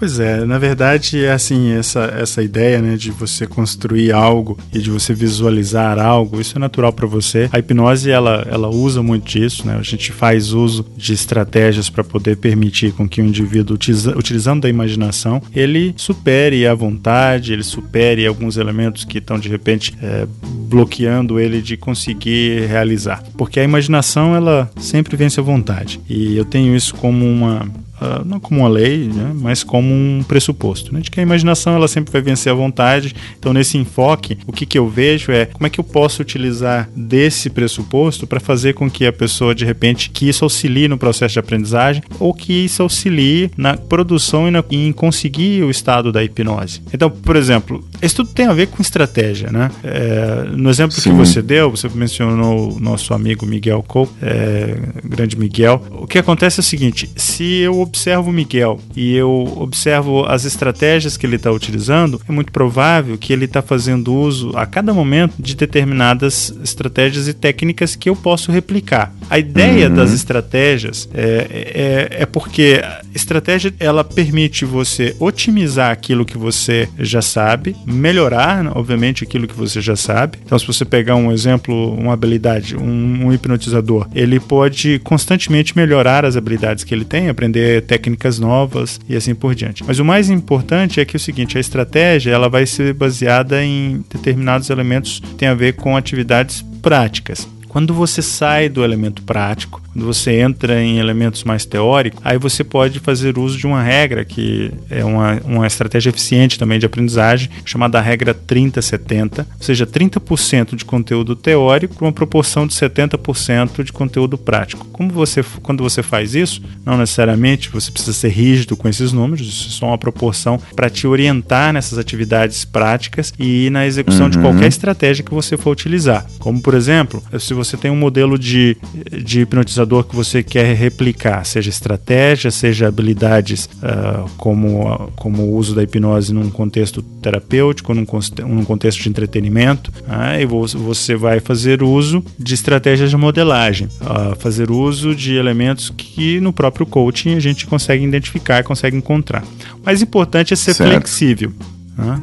Pois 0.00 0.18
é, 0.18 0.46
na 0.46 0.56
verdade 0.56 1.22
é 1.22 1.30
assim, 1.30 1.72
essa, 1.72 2.04
essa 2.18 2.42
ideia 2.42 2.80
né, 2.80 2.96
de 2.96 3.10
você 3.10 3.46
construir 3.46 4.12
algo 4.12 4.58
e 4.72 4.78
de 4.78 4.90
você 4.90 5.12
visualizar 5.12 5.98
algo, 5.98 6.40
isso 6.40 6.56
é 6.56 6.58
natural 6.58 6.90
para 6.90 7.06
você. 7.06 7.50
A 7.52 7.58
hipnose 7.58 8.10
ela, 8.10 8.46
ela 8.50 8.70
usa 8.70 9.02
muito 9.02 9.28
disso, 9.28 9.66
né? 9.66 9.76
A 9.78 9.82
gente 9.82 10.10
faz 10.10 10.54
uso 10.54 10.86
de 10.96 11.12
estratégias 11.12 11.90
para 11.90 12.02
poder 12.02 12.38
permitir 12.38 12.92
com 12.92 13.06
que 13.06 13.20
o 13.20 13.26
indivíduo, 13.26 13.74
utiliza, 13.74 14.16
utilizando 14.16 14.62
da 14.62 14.70
imaginação, 14.70 15.42
ele 15.54 15.92
supere 15.98 16.66
a 16.66 16.72
vontade, 16.72 17.52
ele 17.52 17.62
supere 17.62 18.26
alguns 18.26 18.56
elementos 18.56 19.04
que 19.04 19.18
estão 19.18 19.38
de 19.38 19.50
repente 19.50 19.94
é, 20.00 20.26
bloqueando 20.66 21.38
ele 21.38 21.60
de 21.60 21.76
conseguir 21.76 22.66
realizar. 22.66 23.22
Porque 23.36 23.60
a 23.60 23.64
imaginação 23.64 24.34
ela 24.34 24.70
sempre 24.78 25.14
vence 25.14 25.38
a 25.38 25.42
vontade. 25.42 26.00
E 26.08 26.38
eu 26.38 26.46
tenho 26.46 26.74
isso 26.74 26.94
como 26.94 27.26
uma 27.26 27.68
uh, 28.00 28.24
não 28.24 28.40
como 28.40 28.60
uma 28.60 28.68
lei, 28.68 29.08
né, 29.08 29.32
mas 29.34 29.62
como 29.62 29.92
um 29.92 30.22
pressuposto, 30.26 30.92
né, 30.94 31.00
de 31.00 31.10
que 31.10 31.20
a 31.20 31.22
imaginação 31.22 31.74
ela 31.74 31.88
sempre 31.88 32.12
vai 32.12 32.22
vencer 32.22 32.52
a 32.52 32.54
vontade. 32.54 33.14
Então, 33.38 33.52
nesse 33.52 33.78
enfoque, 33.78 34.38
o 34.46 34.52
que, 34.52 34.66
que 34.66 34.78
eu 34.78 34.88
vejo 34.88 35.32
é 35.32 35.46
como 35.46 35.66
é 35.66 35.70
que 35.70 35.80
eu 35.80 35.84
posso 35.84 36.22
utilizar 36.22 36.88
desse 36.94 37.50
pressuposto 37.50 38.26
para 38.26 38.40
fazer 38.40 38.74
com 38.74 38.90
que 38.90 39.06
a 39.06 39.12
pessoa, 39.12 39.54
de 39.54 39.64
repente, 39.64 40.10
que 40.10 40.28
isso 40.28 40.44
auxilie 40.44 40.88
no 40.88 40.98
processo 40.98 41.34
de 41.34 41.38
aprendizagem 41.38 42.02
ou 42.18 42.32
que 42.32 42.52
isso 42.52 42.82
auxilie 42.82 43.50
na 43.56 43.76
produção 43.76 44.48
e, 44.48 44.50
na, 44.50 44.64
em 44.70 44.92
conseguir 44.92 45.62
o 45.62 45.70
estado 45.70 46.12
da 46.12 46.22
hipnose. 46.22 46.82
Então, 46.92 47.10
por 47.10 47.36
exemplo, 47.36 47.84
isso 48.02 48.16
tudo 48.16 48.30
tem 48.30 48.46
a 48.46 48.52
ver 48.52 48.68
com 48.68 48.82
estratégia, 48.82 49.50
né? 49.50 49.70
É, 49.82 50.44
no 50.56 50.70
exemplo 50.70 50.96
Sim. 50.96 51.10
que 51.10 51.16
você 51.16 51.42
deu, 51.42 51.70
você 51.70 51.88
mencionou 51.88 52.76
o 52.76 52.80
nosso 52.80 53.14
amigo 53.14 53.46
Miguel 53.46 53.82
Cole, 53.86 54.08
é, 54.22 54.76
grande 55.04 55.38
Miguel. 55.38 55.82
O 55.90 56.06
que 56.06 56.18
acontece 56.18 56.60
é 56.60 56.62
o 56.62 56.64
seguinte: 56.64 57.10
se 57.16 57.44
eu 57.58 57.80
observo 57.90 58.30
o 58.30 58.32
Miguel 58.32 58.80
e 58.96 59.14
eu 59.14 59.52
observo 59.56 60.24
as 60.24 60.44
estratégias 60.44 61.16
que 61.16 61.26
ele 61.26 61.36
está 61.36 61.50
utilizando, 61.50 62.20
é 62.26 62.32
muito 62.32 62.52
provável 62.52 63.18
que 63.18 63.32
ele 63.32 63.44
está 63.44 63.60
fazendo 63.60 64.14
uso 64.14 64.52
a 64.56 64.64
cada 64.64 64.94
momento 64.94 65.34
de 65.38 65.56
determinadas 65.56 66.54
estratégias 66.62 67.26
e 67.26 67.34
técnicas 67.34 67.96
que 67.96 68.08
eu 68.08 68.14
posso 68.14 68.52
replicar. 68.52 69.12
A 69.28 69.38
ideia 69.38 69.88
uhum. 69.88 69.94
das 69.96 70.12
estratégias 70.12 71.08
é, 71.12 72.08
é, 72.14 72.22
é 72.22 72.26
porque 72.26 72.80
a 72.82 73.00
estratégia 73.14 73.74
ela 73.80 74.04
permite 74.04 74.64
você 74.64 75.14
otimizar 75.18 75.90
aquilo 75.90 76.24
que 76.24 76.38
você 76.38 76.88
já 76.98 77.20
sabe, 77.20 77.74
melhorar, 77.84 78.66
obviamente, 78.76 79.24
aquilo 79.24 79.48
que 79.48 79.54
você 79.54 79.80
já 79.80 79.96
sabe. 79.96 80.38
Então, 80.44 80.58
se 80.58 80.66
você 80.66 80.84
pegar 80.84 81.16
um 81.16 81.32
exemplo, 81.32 81.92
uma 81.94 82.12
habilidade, 82.12 82.76
um, 82.76 83.26
um 83.26 83.32
hipnotizador, 83.32 84.08
ele 84.14 84.38
pode 84.38 85.00
constantemente 85.00 85.76
melhorar 85.76 86.24
as 86.24 86.36
habilidades 86.36 86.84
que 86.84 86.94
ele 86.94 87.04
tem, 87.04 87.28
aprender 87.28 87.79
técnicas 87.80 88.38
novas 88.38 89.00
e 89.08 89.16
assim 89.16 89.34
por 89.34 89.54
diante. 89.54 89.84
Mas 89.84 89.98
o 89.98 90.04
mais 90.04 90.30
importante 90.30 91.00
é 91.00 91.04
que 91.04 91.16
é 91.16 91.18
o 91.18 91.20
seguinte, 91.20 91.56
a 91.56 91.60
estratégia 91.60 92.32
ela 92.32 92.48
vai 92.48 92.66
ser 92.66 92.94
baseada 92.94 93.64
em 93.64 94.04
determinados 94.10 94.70
elementos 94.70 95.20
que 95.20 95.34
têm 95.34 95.48
a 95.48 95.54
ver 95.54 95.74
com 95.74 95.96
atividades 95.96 96.64
práticas. 96.82 97.48
Quando 97.68 97.94
você 97.94 98.20
sai 98.20 98.68
do 98.68 98.82
elemento 98.82 99.22
prático, 99.22 99.80
quando 100.00 100.06
você 100.06 100.40
entra 100.40 100.82
em 100.82 100.98
elementos 100.98 101.44
mais 101.44 101.66
teóricos, 101.66 102.20
aí 102.24 102.38
você 102.38 102.64
pode 102.64 103.00
fazer 103.00 103.38
uso 103.38 103.58
de 103.58 103.66
uma 103.66 103.82
regra 103.82 104.24
que 104.24 104.72
é 104.88 105.04
uma, 105.04 105.38
uma 105.44 105.66
estratégia 105.66 106.08
eficiente 106.08 106.58
também 106.58 106.78
de 106.78 106.86
aprendizagem, 106.86 107.50
chamada 107.66 108.00
regra 108.00 108.34
30-70, 108.34 109.40
ou 109.40 109.46
seja, 109.62 109.86
30% 109.86 110.74
de 110.74 110.86
conteúdo 110.86 111.36
teórico 111.36 111.96
com 111.96 112.06
uma 112.06 112.12
proporção 112.12 112.66
de 112.66 112.72
70% 112.72 113.84
de 113.84 113.92
conteúdo 113.92 114.38
prático. 114.38 114.86
Como 114.86 115.10
você, 115.10 115.44
quando 115.62 115.82
você 115.82 116.02
faz 116.02 116.34
isso, 116.34 116.62
não 116.84 116.96
necessariamente 116.96 117.68
você 117.68 117.90
precisa 117.90 118.14
ser 118.14 118.30
rígido 118.30 118.78
com 118.78 118.88
esses 118.88 119.12
números, 119.12 119.46
isso 119.46 119.68
é 119.68 119.70
só 119.72 119.86
uma 119.88 119.98
proporção 119.98 120.58
para 120.74 120.88
te 120.88 121.06
orientar 121.06 121.74
nessas 121.74 121.98
atividades 121.98 122.64
práticas 122.64 123.34
e 123.38 123.68
na 123.68 123.86
execução 123.86 124.24
uhum. 124.24 124.30
de 124.30 124.38
qualquer 124.38 124.68
estratégia 124.68 125.22
que 125.22 125.34
você 125.34 125.58
for 125.58 125.72
utilizar. 125.72 126.24
Como, 126.38 126.62
por 126.62 126.72
exemplo, 126.72 127.22
se 127.38 127.52
você 127.52 127.76
tem 127.76 127.90
um 127.90 127.96
modelo 127.96 128.38
de, 128.38 128.78
de 129.22 129.40
hipnotizador 129.40 129.89
que 130.04 130.14
você 130.14 130.42
quer 130.42 130.74
replicar, 130.74 131.44
seja 131.44 131.68
estratégia, 131.68 132.50
seja 132.50 132.88
habilidades 132.88 133.68
uh, 133.82 134.28
como, 134.36 135.10
como 135.16 135.42
o 135.42 135.56
uso 135.56 135.74
da 135.74 135.82
hipnose 135.82 136.32
num 136.32 136.50
contexto 136.50 137.02
terapêutico, 137.02 137.92
num, 137.92 138.06
num 138.46 138.64
contexto 138.64 139.02
de 139.02 139.08
entretenimento, 139.08 139.90
uh, 140.02 140.40
e 140.40 140.46
você 140.46 141.16
vai 141.16 141.40
fazer 141.40 141.82
uso 141.82 142.24
de 142.38 142.54
estratégias 142.54 143.10
de 143.10 143.16
modelagem, 143.16 143.88
uh, 144.00 144.36
fazer 144.38 144.70
uso 144.70 145.14
de 145.14 145.34
elementos 145.34 145.90
que 145.90 146.40
no 146.40 146.52
próprio 146.52 146.86
coaching 146.86 147.34
a 147.34 147.40
gente 147.40 147.66
consegue 147.66 148.04
identificar, 148.04 148.62
consegue 148.62 148.96
encontrar. 148.96 149.42
O 149.80 149.84
mais 149.84 150.00
importante 150.00 150.52
é 150.52 150.56
ser 150.56 150.74
certo. 150.74 150.90
flexível. 150.90 151.52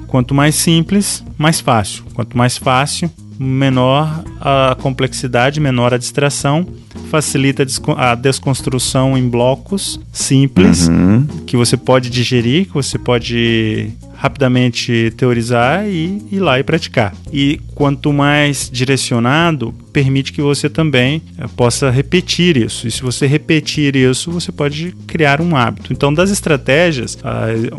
Quanto 0.08 0.34
mais 0.34 0.56
simples, 0.56 1.24
mais 1.38 1.60
fácil. 1.60 2.04
Quanto 2.16 2.36
mais 2.36 2.58
fácil, 2.58 3.12
menor 3.40 4.24
a 4.42 4.76
complexidade, 4.82 5.60
menor 5.60 5.94
a 5.94 5.98
distração, 5.98 6.66
facilita 7.08 7.66
a 7.98 8.16
desconstrução 8.16 9.18
em 9.18 9.28
blocos 9.28 10.00
simples 10.12 10.88
uhum. 10.88 11.26
que 11.46 11.58
você 11.58 11.76
pode 11.76 12.10
digerir, 12.10 12.68
que 12.68 12.74
você 12.74 12.98
pode 12.98 13.92
rapidamente 14.18 15.14
teorizar 15.16 15.88
e 15.88 16.22
ir 16.32 16.40
lá 16.40 16.60
e 16.60 16.64
praticar. 16.64 17.14
E 17.32 17.62
quanto 17.76 18.12
mais 18.12 18.70
direcionado, 18.72 19.74
permite 19.94 20.34
que 20.34 20.42
você 20.42 20.68
também 20.68 21.22
eh, 21.38 21.46
possa 21.56 21.92
repetir 21.92 22.58
isso. 22.58 22.88
E 22.88 22.92
se 22.92 23.04
você 23.04 23.28
repetir 23.28 23.96
isso, 23.96 24.32
você 24.32 24.52
pode 24.52 24.92
criar 25.06 25.40
um 25.40 25.56
hábito. 25.56 25.94
Então, 25.94 26.12
das 26.12 26.32
estratégias, 26.32 27.18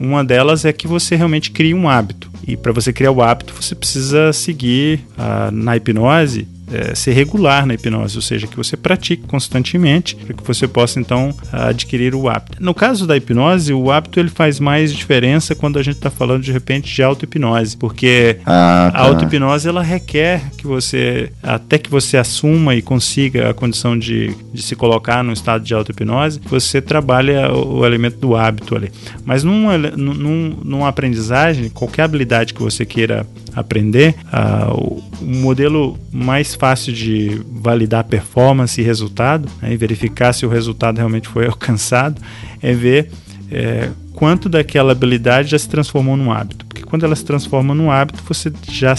uma 0.01 0.25
delas 0.25 0.65
é 0.65 0.73
que 0.73 0.87
você 0.87 1.17
realmente 1.17 1.51
crie 1.51 1.75
um 1.75 1.89
hábito. 1.89 2.31
E 2.47 2.57
para 2.57 2.73
você 2.73 2.93
criar 2.93 3.11
o 3.11 3.21
hábito, 3.21 3.53
você 3.61 3.75
precisa 3.75 4.33
seguir 4.33 5.01
na 5.53 5.77
hipnose 5.77 6.47
é, 6.73 6.95
ser 6.95 7.13
regular 7.13 7.67
na 7.67 7.75
hipnose, 7.75 8.17
ou 8.17 8.23
seja, 8.23 8.47
que 8.47 8.57
você 8.57 8.77
pratique 8.77 9.27
constantemente 9.27 10.17
para 10.17 10.35
que 10.35 10.43
você 10.43 10.67
possa 10.67 11.01
então 11.01 11.35
adquirir 11.53 12.15
o 12.15 12.29
hábito. 12.29 12.63
No 12.63 12.75
caso 12.75 13.07
da 13.07 13.17
hipnose, 13.17 13.73
o 13.73 13.91
hábito 13.91 14.21
ele 14.21 14.29
faz 14.29 14.61
mais 14.61 14.93
diferença 14.93 15.55
quando 15.55 15.79
a 15.79 15.83
gente 15.83 15.97
está 15.97 16.11
falando 16.11 16.43
de 16.43 16.53
repente 16.53 16.93
de 16.95 17.03
auto-hipnose, 17.03 17.77
porque 17.77 18.39
ah, 18.45 18.91
tá. 18.93 18.99
a 18.99 19.03
auto-hipnose 19.03 19.69
ela 19.69 19.83
requer 19.83 20.43
que 20.57 20.67
você, 20.67 21.33
até 21.43 21.79
que 21.79 21.91
você 21.91 22.17
assuma 22.17 22.75
e 22.75 22.83
consiga 22.83 23.51
a 23.51 23.55
condição 23.55 23.99
de, 23.99 24.35
de 24.53 24.63
se 24.63 24.77
colocar 24.77 25.23
num 25.23 25.33
estado 25.33 25.65
de 25.65 25.75
auto-hipnose, 25.75 26.41
você 26.45 26.81
trabalha 26.81 27.53
o, 27.53 27.79
o, 27.79 27.87
elemento 27.87 28.19
do 28.19 28.37
hábito 28.37 28.77
ali. 28.77 28.91
Mas 29.25 29.45
num, 29.45 29.67
num, 29.97 30.57
numa 30.65 30.89
aprendizagem, 30.89 31.69
qualquer 31.69 32.03
habilidade 32.03 32.55
que 32.55 32.63
você 32.63 32.85
queira 32.85 33.27
aprender, 33.59 34.15
o, 34.73 35.03
o 35.21 35.25
modelo 35.25 35.99
mais 36.13 36.55
fácil 36.55 36.93
de 36.93 37.41
validar 37.51 38.05
performance 38.05 38.81
e 38.81 38.85
resultado, 38.85 39.49
né, 39.61 39.73
e 39.73 39.77
verificar 39.77 40.33
se 40.33 40.47
o 40.47 40.49
resultado 40.49 40.97
realmente 40.99 41.29
foi 41.29 41.47
alcançado, 41.49 42.21
é 42.63 42.73
ver 42.73 43.11
é, 43.51 43.91
quanto 44.13 44.49
daquela 44.49 44.93
habilidade 44.93 45.51
já 45.51 45.59
se 45.59 45.69
transformou 45.69 46.17
num 46.17 46.33
hábito. 46.33 46.67
Porque 46.67 46.83
quando 46.83 47.05
ela 47.05 47.15
se 47.15 47.25
transforma 47.25 47.75
num 47.75 47.91
hábito, 47.91 48.23
você 48.27 48.53
já 48.71 48.95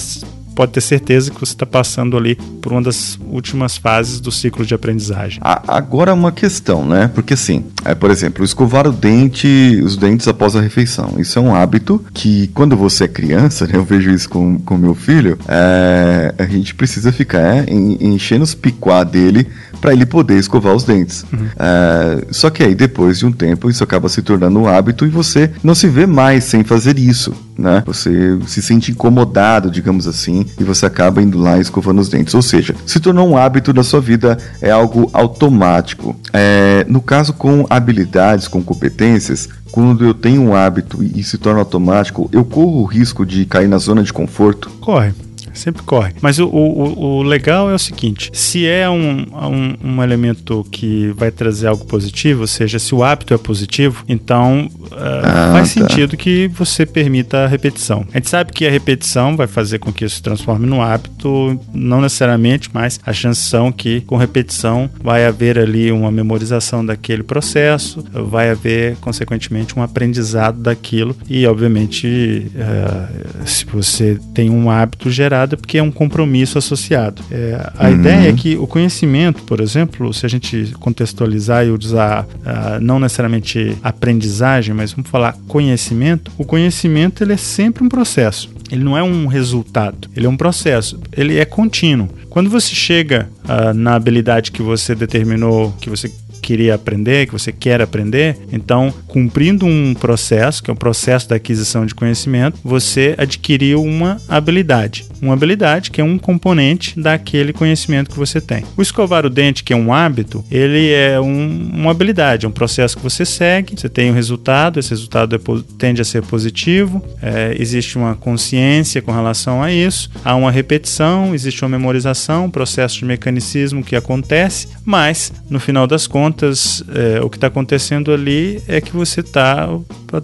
pode 0.60 0.74
ter 0.74 0.82
certeza 0.82 1.32
que 1.32 1.40
você 1.40 1.54
está 1.54 1.66
passando 1.66 2.18
ali 2.18 2.36
por 2.36 2.74
uma 2.74 2.82
das 2.82 3.18
últimas 3.32 3.78
fases 3.78 4.20
do 4.20 4.30
ciclo 4.30 4.66
de 4.66 4.74
aprendizagem. 4.74 5.40
Agora 5.42 6.14
uma 6.14 6.34
questão, 6.34 6.86
né? 6.86 7.10
Porque 7.16 7.34
assim, 7.34 7.64
é, 7.86 7.96
por 7.96 8.12
exemplo, 8.12 8.44
escovar 8.44 8.86
o 8.86 8.92
dente, 8.92 9.48
os 9.82 9.96
dentes 9.96 10.28
após 10.28 10.58
a 10.58 10.62
refeição. 10.62 11.14
Isso 11.18 11.40
é 11.40 11.42
um 11.42 11.56
hábito 11.56 12.04
que 12.14 12.50
quando 12.50 12.76
você 12.76 13.06
é 13.06 13.08
criança, 13.08 13.66
né, 13.72 13.72
eu 13.76 13.86
vejo 13.86 14.12
isso 14.12 14.28
com, 14.28 14.60
com 14.60 14.76
meu 14.76 14.94
filho, 14.94 15.40
é, 15.48 16.36
a 16.38 16.46
gente 16.46 16.76
precisa 16.76 17.14
ficar 17.14 17.40
é, 17.40 17.66
enchendo 17.70 18.44
os 18.44 18.54
picuá 18.54 19.06
dele 19.06 19.48
para 19.80 19.94
ele 19.94 20.06
poder 20.06 20.38
escovar 20.38 20.76
os 20.76 20.84
dentes. 20.84 21.26
Uhum. 21.32 21.48
É, 21.58 22.26
só 22.32 22.50
que 22.50 22.64
aí 22.64 22.76
depois 22.76 23.20
de 23.20 23.26
um 23.26 23.32
tempo 23.32 23.70
isso 23.70 23.84
acaba 23.84 24.10
se 24.10 24.22
tornando 24.22 24.60
um 24.60 24.68
hábito 24.68 25.06
e 25.06 25.10
você 25.10 25.52
não 25.64 25.76
se 25.76 25.88
vê 25.88 26.06
mais 26.06 26.44
sem 26.44 26.64
fazer 26.64 26.98
isso 26.98 27.34
né? 27.60 27.84
Você 27.86 28.40
se 28.48 28.62
sente 28.62 28.92
incomodado, 28.92 29.70
digamos 29.70 30.08
assim, 30.08 30.46
e 30.60 30.64
você 30.64 30.86
acaba 30.86 31.22
indo 31.22 31.38
lá 31.38 31.60
escovando 31.60 32.00
os 32.00 32.10
dentes. 32.10 32.34
Ou 32.34 32.42
seja, 32.42 32.74
se 32.86 33.00
tornou 33.00 33.28
um 33.28 33.38
hábito 33.38 33.74
da 33.74 33.84
sua 33.84 34.00
vida, 34.00 34.38
é 34.62 34.72
algo 34.72 35.10
automático. 35.14 36.16
É, 36.34 36.86
no 36.88 37.02
caso 37.02 37.34
com 37.34 37.66
habilidades, 37.70 38.48
com 38.48 38.64
competências, 38.64 39.50
quando 39.72 40.06
eu 40.06 40.14
tenho 40.14 40.42
um 40.42 40.56
hábito 40.56 41.04
e 41.04 41.22
se 41.24 41.38
torna 41.38 41.60
automático, 41.60 42.30
eu 42.32 42.46
corro 42.46 42.82
o 42.82 42.86
risco 42.86 43.26
de 43.26 43.46
cair 43.46 43.68
na 43.68 43.78
zona 43.78 44.02
de 44.02 44.14
conforto? 44.14 44.70
Corre 44.80 45.14
sempre 45.60 45.84
corre. 45.84 46.14
Mas 46.22 46.40
o, 46.40 46.48
o, 46.48 47.18
o 47.20 47.24
legal 47.24 47.70
é 47.70 47.74
o 47.74 47.80
seguinte: 47.80 48.30
se 48.34 48.66
é 48.66 48.90
um, 48.90 49.26
um, 49.32 49.76
um, 49.84 50.04
elemento 50.04 50.66
que 50.72 51.14
vai 51.16 51.32
trazer 51.32 51.68
algo 51.68 51.86
positivo, 51.86 52.42
ou 52.42 52.48
seja, 52.48 52.80
se 52.80 52.96
o 52.96 53.04
hábito 53.04 53.34
é 53.34 53.38
positivo, 53.38 54.04
então 54.08 54.70
uh, 54.92 54.96
ah, 54.96 55.50
faz 55.54 55.74
tá. 55.74 55.82
sentido 55.82 56.18
que 56.18 56.48
você 56.48 56.86
permita 56.86 57.40
a 57.46 57.48
repetição. 57.48 58.06
A 58.14 58.18
gente 58.18 58.30
sabe 58.30 58.52
que 58.52 58.66
a 58.66 58.72
repetição 58.72 59.36
vai 59.36 59.48
fazer 59.48 59.80
com 59.80 59.92
que 59.92 60.06
isso 60.06 60.16
se 60.16 60.24
transforme 60.24 60.66
no 60.66 60.82
hábito, 60.82 61.60
não 61.74 62.02
necessariamente, 62.02 62.70
mas 62.74 63.00
a 63.06 63.14
chance 63.14 63.42
são 63.42 63.72
que 63.72 64.02
com 64.02 64.18
repetição 64.18 64.90
vai 65.02 65.26
haver 65.26 65.58
ali 65.58 65.92
uma 65.92 66.12
memorização 66.12 66.86
daquele 66.86 67.24
processo, 67.24 68.04
vai 68.12 68.50
haver, 68.50 68.96
consequentemente, 68.98 69.78
um 69.78 69.84
aprendizado 69.84 70.60
daquilo 70.60 71.16
e, 71.30 71.46
obviamente, 71.46 72.52
uh, 72.56 73.48
se 73.48 73.66
você 73.66 74.20
tem 74.34 74.50
um 74.50 74.70
hábito 74.70 75.10
gerado, 75.10 75.49
porque 75.58 75.78
é 75.78 75.84
um 75.84 75.92
compromisso 75.92 76.58
associado. 76.58 77.22
É, 77.32 77.72
a 77.78 77.88
uhum. 77.88 77.94
ideia 77.96 78.30
é 78.30 78.34
que 78.34 78.56
o 78.56 78.68
conhecimento, 78.68 79.44
por 79.44 79.60
exemplo, 79.60 80.14
se 80.14 80.26
a 80.26 80.30
gente 80.30 80.74
contextualizar 80.80 81.66
e 81.66 81.72
usar 81.72 82.24
uh, 82.24 82.80
não 82.82 83.00
necessariamente 83.00 83.78
aprendizagem, 83.84 84.74
mas 84.74 84.92
vamos 84.92 85.10
falar 85.10 85.36
conhecimento, 85.48 86.32
o 86.38 86.46
conhecimento 86.46 87.24
ele 87.24 87.34
é 87.34 87.38
sempre 87.38 87.84
um 87.84 87.90
processo. 87.90 88.50
Ele 88.72 88.84
não 88.84 88.98
é 88.98 89.02
um 89.02 89.26
resultado, 89.26 90.10
ele 90.16 90.28
é 90.28 90.30
um 90.30 90.38
processo, 90.38 91.00
ele 91.12 91.38
é 91.38 91.46
contínuo. 91.46 92.08
Quando 92.30 92.50
você 92.50 92.76
chega 92.76 93.28
uh, 93.44 93.74
na 93.74 93.96
habilidade 93.96 94.52
que 94.52 94.62
você 94.62 94.94
determinou, 94.94 95.74
que 95.82 95.90
você 95.90 96.12
queria 96.50 96.74
aprender, 96.74 97.28
que 97.28 97.32
você 97.32 97.52
quer 97.52 97.80
aprender, 97.80 98.36
então, 98.52 98.92
cumprindo 99.06 99.68
um 99.68 99.94
processo, 99.94 100.64
que 100.64 100.72
é 100.72 100.74
o 100.74 100.76
processo 100.76 101.30
da 101.30 101.36
aquisição 101.36 101.86
de 101.86 101.94
conhecimento, 101.94 102.60
você 102.64 103.14
adquiriu 103.20 103.84
uma 103.84 104.18
habilidade. 104.28 105.06
Uma 105.22 105.34
habilidade 105.34 105.92
que 105.92 106.02
é 106.02 106.04
um 106.04 106.18
componente 106.18 107.00
daquele 107.00 107.54
conhecimento 107.54 108.10
que 108.10 108.18
você 108.18 108.42
tem. 108.42 108.64
O 108.76 108.82
escovar 108.82 109.28
o 109.28 109.30
dente, 109.30 109.64
que 109.64 109.74
é 109.74 109.76
um 109.76 109.94
hábito, 109.94 110.44
ele 110.50 110.92
é 110.92 111.20
um, 111.22 111.70
uma 111.72 111.92
habilidade, 111.92 112.48
é 112.48 112.50
um 112.50 112.52
processo 112.52 112.98
que 112.98 113.04
você 113.04 113.26
segue, 113.26 113.80
você 113.80 113.88
tem 113.88 114.10
um 114.10 114.16
resultado, 114.16 114.80
esse 114.80 114.90
resultado 114.90 115.36
é, 115.36 115.40
tende 115.78 116.02
a 116.02 116.06
ser 116.06 116.24
positivo, 116.24 117.04
é, 117.22 117.56
existe 117.60 117.96
uma 117.96 118.16
consciência 118.16 119.04
com 119.04 119.12
relação 119.12 119.62
a 119.62 119.72
isso, 119.72 120.10
há 120.26 120.34
uma 120.34 120.50
repetição, 120.50 121.36
existe 121.36 121.62
uma 121.62 121.70
memorização, 121.70 122.46
um 122.46 122.50
processo 122.50 122.98
de 122.98 123.06
mecanicismo 123.06 123.84
que 123.84 123.96
acontece, 123.96 124.70
mas, 124.84 125.32
no 125.48 125.60
final 125.60 125.86
das 125.86 126.08
contas, 126.08 126.39
contas, 126.40 126.82
é, 126.96 127.22
o 127.22 127.30
que 127.30 127.36
está 127.36 127.48
acontecendo 127.48 128.14
ali 128.14 128.64
é 128.66 128.80
que 128.80 128.96
você 128.96 129.20
está, 129.20 129.68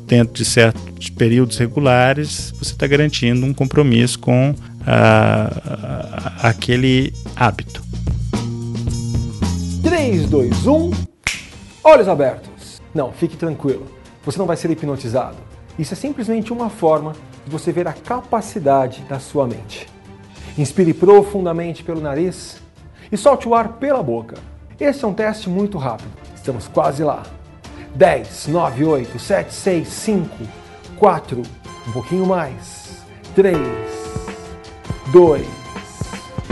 dentro 0.08 0.34
de 0.34 0.46
certos 0.46 1.10
períodos 1.10 1.58
regulares, 1.58 2.52
você 2.58 2.72
está 2.72 2.88
garantindo 2.88 3.46
um 3.46 3.54
compromisso 3.54 4.18
com 4.20 4.56
a, 4.88 6.40
a, 6.42 6.50
aquele 6.50 7.14
hábito. 7.36 7.84
3, 9.84 10.30
2, 10.30 10.68
1. 10.68 10.92
Olhos 11.84 12.08
abertos. 12.08 12.82
Não, 12.94 13.12
fique 13.12 13.36
tranquilo. 13.36 13.86
Você 14.24 14.40
não 14.40 14.46
vai 14.46 14.56
ser 14.56 14.72
hipnotizado. 14.72 15.38
Isso 15.78 15.94
é 15.94 15.98
simplesmente 15.98 16.54
uma 16.54 16.70
forma 16.70 17.12
de 17.44 17.52
você 17.52 17.74
ver 17.74 17.88
a 17.90 17.94
capacidade 17.94 19.04
da 19.10 19.20
sua 19.20 19.46
mente. 19.46 19.86
Inspire 20.58 20.94
profundamente 20.94 21.84
pelo 21.84 22.00
nariz 22.00 22.62
e 23.12 23.18
solte 23.18 23.50
o 23.50 23.54
ar 23.54 23.74
pela 23.74 24.02
boca. 24.02 24.55
Esse 24.80 25.06
é 25.06 25.08
um 25.08 25.14
teste 25.14 25.50
muito 25.50 25.78
rápido. 25.78 26.10
Estamos 26.36 26.68
quase 26.68 27.02
lá. 27.02 27.24
10, 27.96 28.48
9, 28.48 28.84
8, 28.84 29.18
7, 29.18 29.54
6, 29.54 29.88
5, 29.88 30.30
4, 30.98 31.42
um 31.88 31.92
pouquinho 31.94 32.26
mais. 32.26 33.06
3, 33.34 33.58
2, 35.14 35.48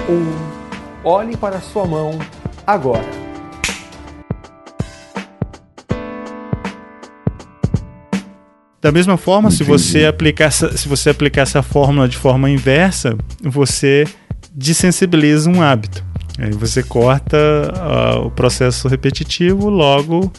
1. 0.10 1.04
Olhe 1.04 1.36
para 1.36 1.58
a 1.58 1.62
sua 1.62 1.86
mão 1.86 2.18
agora. 2.66 3.24
Da 8.80 8.92
mesma 8.92 9.18
forma, 9.18 9.52
se 9.52 9.64
você, 9.64 10.06
aplicar 10.06 10.46
essa, 10.46 10.78
se 10.78 10.88
você 10.88 11.10
aplicar 11.10 11.42
essa 11.42 11.62
fórmula 11.62 12.08
de 12.08 12.18
forma 12.18 12.50
inversa, 12.50 13.18
você 13.42 14.06
desensibiliza 14.54 15.50
um 15.50 15.62
hábito. 15.62 16.13
Aí 16.40 16.52
você 16.52 16.82
corta 16.82 17.38
uh, 17.38 18.26
o 18.26 18.32
processo 18.32 18.88
repetitivo, 18.88 19.70
logo 19.70 20.32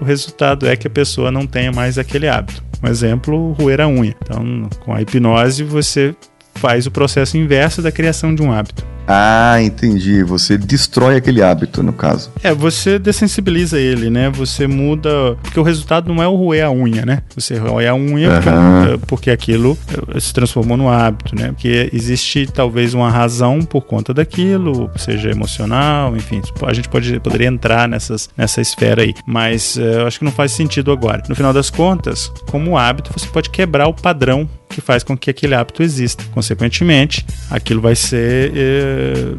o 0.00 0.04
resultado 0.04 0.66
é 0.66 0.76
que 0.76 0.86
a 0.86 0.90
pessoa 0.90 1.30
não 1.30 1.46
tenha 1.46 1.72
mais 1.72 1.98
aquele 1.98 2.28
hábito. 2.28 2.62
Um 2.82 2.88
exemplo, 2.88 3.52
roer 3.52 3.80
a 3.80 3.88
unha. 3.88 4.14
Então, 4.22 4.68
com 4.84 4.94
a 4.94 5.02
hipnose, 5.02 5.64
você 5.64 6.14
faz 6.54 6.86
o 6.86 6.90
processo 6.90 7.36
inverso 7.36 7.82
da 7.82 7.90
criação 7.90 8.34
de 8.34 8.42
um 8.42 8.52
hábito. 8.52 8.89
Ah, 9.06 9.60
entendi. 9.60 10.22
Você 10.22 10.56
destrói 10.56 11.16
aquele 11.16 11.42
hábito, 11.42 11.82
no 11.82 11.92
caso. 11.92 12.30
É, 12.42 12.54
você 12.54 12.98
dessensibiliza 12.98 13.78
ele, 13.78 14.10
né? 14.10 14.30
Você 14.30 14.66
muda. 14.66 15.36
Porque 15.42 15.58
o 15.58 15.62
resultado 15.62 16.12
não 16.12 16.22
é 16.22 16.28
o 16.28 16.36
roer 16.36 16.64
a 16.64 16.70
unha, 16.70 17.04
né? 17.04 17.22
Você 17.34 17.56
roer 17.56 17.90
a 17.90 17.94
unha 17.94 18.30
Aham. 18.38 18.98
porque, 19.06 19.30
aquilo 19.30 19.76
eh, 20.14 20.20
se 20.20 20.32
transformou 20.32 20.76
no 20.76 20.88
hábito, 20.88 21.34
né? 21.34 21.48
Porque 21.48 21.90
existe 21.92 22.46
talvez 22.46 22.94
uma 22.94 23.10
razão 23.10 23.62
por 23.62 23.82
conta 23.82 24.14
daquilo, 24.14 24.90
seja 24.96 25.30
emocional, 25.30 26.16
enfim. 26.16 26.40
A 26.62 26.72
gente 26.72 26.88
pode, 26.88 27.18
poderia 27.20 27.48
entrar 27.48 27.88
nessas, 27.88 28.28
nessa 28.36 28.60
esfera 28.60 29.02
aí. 29.02 29.14
Mas 29.26 29.76
eh, 29.76 30.00
eu 30.02 30.06
acho 30.06 30.18
que 30.18 30.24
não 30.24 30.32
faz 30.32 30.52
sentido 30.52 30.92
agora. 30.92 31.22
No 31.28 31.34
final 31.34 31.52
das 31.52 31.70
contas, 31.70 32.32
como 32.48 32.76
hábito, 32.78 33.10
você 33.12 33.26
pode 33.26 33.50
quebrar 33.50 33.88
o 33.88 33.94
padrão 33.94 34.48
que 34.70 34.80
faz 34.80 35.02
com 35.02 35.16
que 35.16 35.28
aquele 35.30 35.54
hábito 35.54 35.82
exista. 35.82 36.24
Consequentemente, 36.32 37.26
aquilo 37.50 37.80
vai 37.80 37.94
ser 37.94 38.52
eh, 38.54 39.34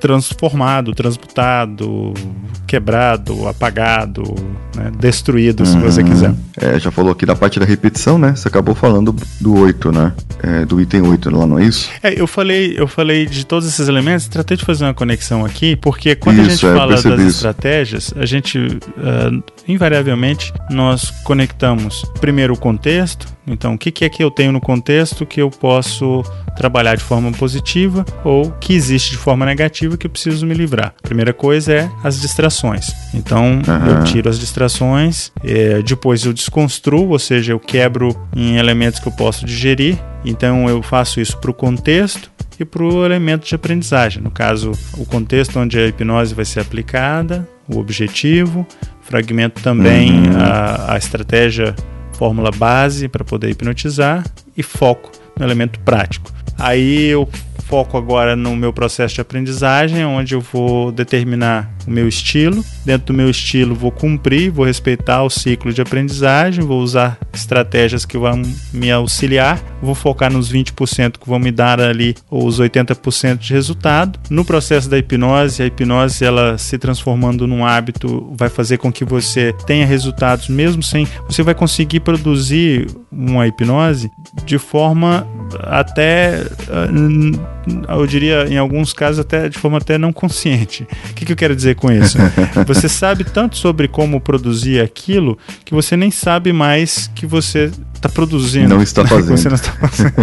transformado, 0.00 0.92
transmutado, 0.94 2.12
quebrado, 2.66 3.46
apagado, 3.48 4.22
né, 4.76 4.90
destruído, 4.98 5.64
se 5.64 5.76
você 5.78 6.02
Uhum. 6.02 6.08
quiser. 6.08 6.34
É, 6.60 6.78
já 6.78 6.90
falou 6.90 7.12
aqui 7.12 7.24
da 7.24 7.34
parte 7.36 7.58
da 7.58 7.64
repetição, 7.66 8.18
né? 8.18 8.34
Você 8.34 8.48
acabou 8.48 8.74
falando 8.74 9.14
do 9.40 9.54
8, 9.54 9.92
né? 9.92 10.12
É, 10.42 10.64
do 10.64 10.80
item 10.80 11.02
8 11.02 11.30
lá, 11.30 11.46
não 11.46 11.58
é 11.58 11.64
isso? 11.64 11.88
É, 12.02 12.20
eu 12.20 12.26
falei, 12.26 12.74
eu 12.76 12.86
falei 12.86 13.26
de 13.26 13.46
todos 13.46 13.66
esses 13.68 13.88
elementos, 13.88 14.26
tratei 14.28 14.56
de 14.56 14.64
fazer 14.64 14.84
uma 14.84 14.94
conexão 14.94 15.44
aqui, 15.44 15.76
porque 15.76 16.14
quando 16.14 16.40
a 16.40 16.42
Isso, 16.42 16.50
gente 16.50 16.66
é, 16.66 16.74
fala 16.74 16.92
das 16.94 17.04
isso. 17.04 17.28
estratégias, 17.28 18.12
a 18.16 18.26
gente 18.26 18.58
ah, 18.98 19.30
invariavelmente 19.66 20.52
nós 20.70 21.10
conectamos 21.24 22.04
primeiro 22.20 22.54
o 22.54 22.58
contexto. 22.58 23.33
Então, 23.46 23.74
o 23.74 23.78
que, 23.78 23.90
que 23.90 24.04
é 24.04 24.08
que 24.08 24.22
eu 24.24 24.30
tenho 24.30 24.50
no 24.52 24.60
contexto 24.60 25.26
que 25.26 25.40
eu 25.40 25.50
posso 25.50 26.22
trabalhar 26.56 26.96
de 26.96 27.02
forma 27.02 27.30
positiva 27.32 28.04
ou 28.24 28.50
que 28.52 28.74
existe 28.74 29.10
de 29.10 29.16
forma 29.18 29.44
negativa 29.44 29.96
que 29.96 30.06
eu 30.06 30.10
preciso 30.10 30.46
me 30.46 30.54
livrar? 30.54 30.94
A 30.98 31.02
primeira 31.02 31.32
coisa 31.32 31.72
é 31.72 31.90
as 32.02 32.20
distrações. 32.20 32.86
Então, 33.12 33.60
Aham. 33.68 33.86
eu 33.98 34.04
tiro 34.04 34.28
as 34.30 34.38
distrações, 34.38 35.30
eh, 35.44 35.82
depois 35.82 36.24
eu 36.24 36.32
desconstruo, 36.32 37.10
ou 37.10 37.18
seja, 37.18 37.52
eu 37.52 37.60
quebro 37.60 38.16
em 38.34 38.56
elementos 38.56 38.98
que 39.00 39.08
eu 39.08 39.12
posso 39.12 39.44
digerir. 39.44 39.98
Então, 40.24 40.68
eu 40.68 40.82
faço 40.82 41.20
isso 41.20 41.36
para 41.38 41.50
o 41.50 41.54
contexto 41.54 42.30
e 42.58 42.64
para 42.64 42.82
o 42.82 43.04
elemento 43.04 43.46
de 43.46 43.54
aprendizagem. 43.54 44.22
No 44.22 44.30
caso, 44.30 44.72
o 44.96 45.04
contexto 45.04 45.58
onde 45.58 45.78
a 45.78 45.86
hipnose 45.86 46.34
vai 46.34 46.44
ser 46.44 46.60
aplicada, 46.60 47.46
o 47.68 47.78
objetivo, 47.78 48.66
fragmento 49.02 49.60
também 49.62 50.12
Uhum. 50.12 50.38
a, 50.40 50.94
a 50.94 50.96
estratégia, 50.96 51.74
fórmula 52.14 52.50
base 52.50 53.08
para 53.08 53.24
poder 53.24 53.50
hipnotizar 53.50 54.24
e 54.56 54.62
foco 54.62 55.10
no 55.38 55.44
elemento 55.44 55.78
prático. 55.80 56.32
Aí 56.58 57.06
eu 57.06 57.28
foco 57.64 57.96
agora 57.96 58.36
no 58.36 58.54
meu 58.54 58.72
processo 58.72 59.16
de 59.16 59.20
aprendizagem, 59.20 60.04
onde 60.04 60.34
eu 60.34 60.40
vou 60.40 60.92
determinar 60.92 61.73
o 61.86 61.90
meu 61.90 62.08
estilo. 62.08 62.64
Dentro 62.84 63.08
do 63.08 63.14
meu 63.14 63.30
estilo, 63.30 63.74
vou 63.74 63.90
cumprir, 63.90 64.50
vou 64.50 64.64
respeitar 64.64 65.22
o 65.22 65.30
ciclo 65.30 65.72
de 65.72 65.80
aprendizagem, 65.80 66.64
vou 66.64 66.80
usar 66.80 67.18
estratégias 67.32 68.04
que 68.04 68.18
vão 68.18 68.42
me 68.72 68.90
auxiliar, 68.90 69.60
vou 69.82 69.94
focar 69.94 70.32
nos 70.32 70.52
20% 70.52 71.18
que 71.18 71.28
vão 71.28 71.38
me 71.38 71.50
dar 71.50 71.80
ali 71.80 72.14
os 72.30 72.60
80% 72.60 73.38
de 73.38 73.52
resultado. 73.52 74.18
No 74.30 74.44
processo 74.44 74.88
da 74.88 74.98
hipnose, 74.98 75.62
a 75.62 75.66
hipnose 75.66 76.24
ela 76.24 76.58
se 76.58 76.78
transformando 76.78 77.46
num 77.46 77.64
hábito 77.64 78.32
vai 78.36 78.48
fazer 78.48 78.78
com 78.78 78.92
que 78.92 79.04
você 79.04 79.52
tenha 79.66 79.86
resultados 79.86 80.48
mesmo 80.48 80.82
sem 80.82 81.06
você 81.26 81.42
vai 81.42 81.54
conseguir 81.54 82.00
produzir 82.00 82.86
uma 83.10 83.46
hipnose 83.46 84.10
de 84.44 84.58
forma 84.58 85.26
até 85.60 86.44
ah, 86.68 87.96
eu 87.96 88.06
diria 88.06 88.46
em 88.46 88.58
alguns 88.58 88.92
casos 88.92 89.20
até 89.20 89.48
de 89.48 89.58
forma 89.58 89.78
até 89.78 89.96
não 89.98 90.12
consciente. 90.12 90.86
O 91.10 91.14
que, 91.14 91.24
que 91.24 91.32
eu 91.32 91.36
quero 91.36 91.54
dizer 91.54 91.73
com 91.74 91.90
isso? 91.92 92.16
Você 92.66 92.88
sabe 92.88 93.24
tanto 93.24 93.56
sobre 93.56 93.88
como 93.88 94.20
produzir 94.20 94.80
aquilo 94.80 95.38
que 95.64 95.74
você 95.74 95.96
nem 95.96 96.10
sabe 96.10 96.52
mais 96.52 97.10
que 97.14 97.26
você 97.26 97.70
está 97.94 98.08
produzindo. 98.08 98.68
Não 98.74 98.82
está 98.82 99.04
fazendo. 99.08 99.36
você 99.36 99.48
não 99.48 99.56
está 99.56 99.72
fazendo. 99.72 100.14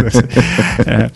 É. 0.86 1.10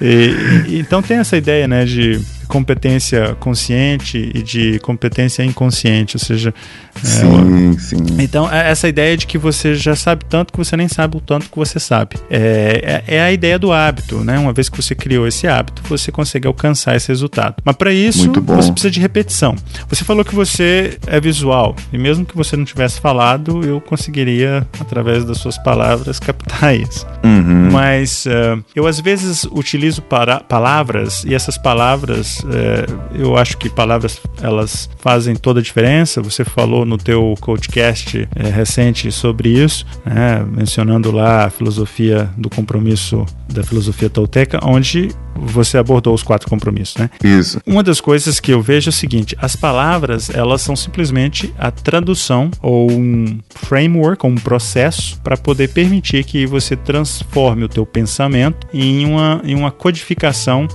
E- 0.00 0.78
então 0.78 1.02
tem 1.02 1.18
essa 1.18 1.36
ideia 1.36 1.66
né, 1.68 1.84
de 1.84 2.20
competência 2.48 3.36
consciente 3.38 4.30
e 4.34 4.42
de 4.42 4.78
competência 4.80 5.42
inconsciente, 5.42 6.16
ou 6.16 6.20
seja, 6.20 6.52
é, 6.96 7.00
Sim, 7.06 7.78
sim. 7.78 7.96
então, 8.18 8.50
é 8.52 8.70
essa 8.70 8.88
ideia 8.88 9.16
de 9.16 9.26
que 9.26 9.38
você 9.38 9.74
já 9.74 9.94
sabe 9.94 10.24
tanto 10.24 10.52
que 10.52 10.58
você 10.58 10.76
nem 10.76 10.88
sabe 10.88 11.16
o 11.16 11.20
tanto 11.20 11.48
que 11.48 11.56
você 11.56 11.78
sabe. 11.78 12.16
É, 12.30 13.02
é, 13.06 13.16
é 13.16 13.20
a 13.22 13.30
ideia 13.32 13.58
do 13.58 13.72
hábito, 13.72 14.24
né? 14.24 14.38
Uma 14.38 14.52
vez 14.52 14.68
que 14.68 14.76
você 14.76 14.94
criou 14.94 15.26
esse 15.26 15.46
hábito, 15.46 15.82
você 15.88 16.10
consegue 16.10 16.46
alcançar 16.48 16.96
esse 16.96 17.08
resultado. 17.08 17.56
Mas 17.64 17.76
para 17.76 17.92
isso, 17.92 18.32
você 18.32 18.72
precisa 18.72 18.90
de 18.90 19.00
repetição. 19.00 19.54
Você 19.88 20.04
falou 20.04 20.24
que 20.24 20.34
você 20.34 20.98
é 21.06 21.20
visual, 21.20 21.76
e 21.92 21.98
mesmo 21.98 22.24
que 22.24 22.36
você 22.36 22.56
não 22.56 22.64
tivesse 22.64 23.00
falado, 23.00 23.62
eu 23.64 23.80
conseguiria, 23.80 24.66
através 24.80 25.24
das 25.24 25.38
suas 25.38 25.58
palavras, 25.58 26.18
captar 26.20 26.74
isso. 26.74 27.06
Uhum. 27.22 27.70
Mas 27.70 28.26
eh, 28.26 28.56
eu 28.74 28.86
às 28.86 28.98
vezes 29.00 29.44
utilizo 29.52 30.02
para- 30.02 30.40
palavras 30.40 31.24
e 31.24 31.34
essas 31.34 31.56
palavras, 31.58 32.37
eh, 32.44 32.86
eu 33.14 33.36
acho 33.36 33.56
que 33.56 33.68
palavras 33.68 34.20
elas 34.42 34.88
fazem 34.98 35.34
toda 35.34 35.60
a 35.60 35.62
diferença. 35.62 36.22
Você 36.22 36.44
falou 36.44 36.84
no 36.84 36.98
teu 36.98 37.34
podcast 37.40 38.28
eh, 38.34 38.48
recente 38.48 39.10
sobre 39.12 39.50
isso, 39.50 39.86
né, 40.04 40.44
mencionando 40.50 41.10
lá 41.10 41.46
a 41.46 41.50
filosofia 41.50 42.30
do 42.36 42.50
compromisso 42.50 43.24
da 43.48 43.62
filosofia 43.62 44.10
tolteca, 44.10 44.60
onde 44.62 45.10
você 45.34 45.78
abordou 45.78 46.14
os 46.14 46.22
quatro 46.22 46.48
compromissos, 46.48 46.96
né? 46.96 47.10
Isso. 47.22 47.60
Uma 47.66 47.82
das 47.82 48.00
coisas 48.00 48.40
que 48.40 48.52
eu 48.52 48.60
vejo 48.60 48.88
é 48.88 48.90
o 48.90 48.92
seguinte: 48.92 49.36
as 49.40 49.54
palavras 49.54 50.30
elas 50.30 50.62
são 50.62 50.74
simplesmente 50.74 51.52
a 51.58 51.70
tradução 51.70 52.50
ou 52.60 52.90
um 52.90 53.38
framework, 53.50 54.26
ou 54.26 54.32
um 54.32 54.36
processo 54.36 55.18
para 55.22 55.36
poder 55.36 55.68
permitir 55.68 56.24
que 56.24 56.46
você 56.46 56.76
transforme 56.76 57.64
o 57.64 57.68
teu 57.68 57.86
pensamento 57.86 58.66
em 58.72 59.06
uma, 59.06 59.40
em 59.44 59.54
uma 59.54 59.70
codificação 59.70 60.66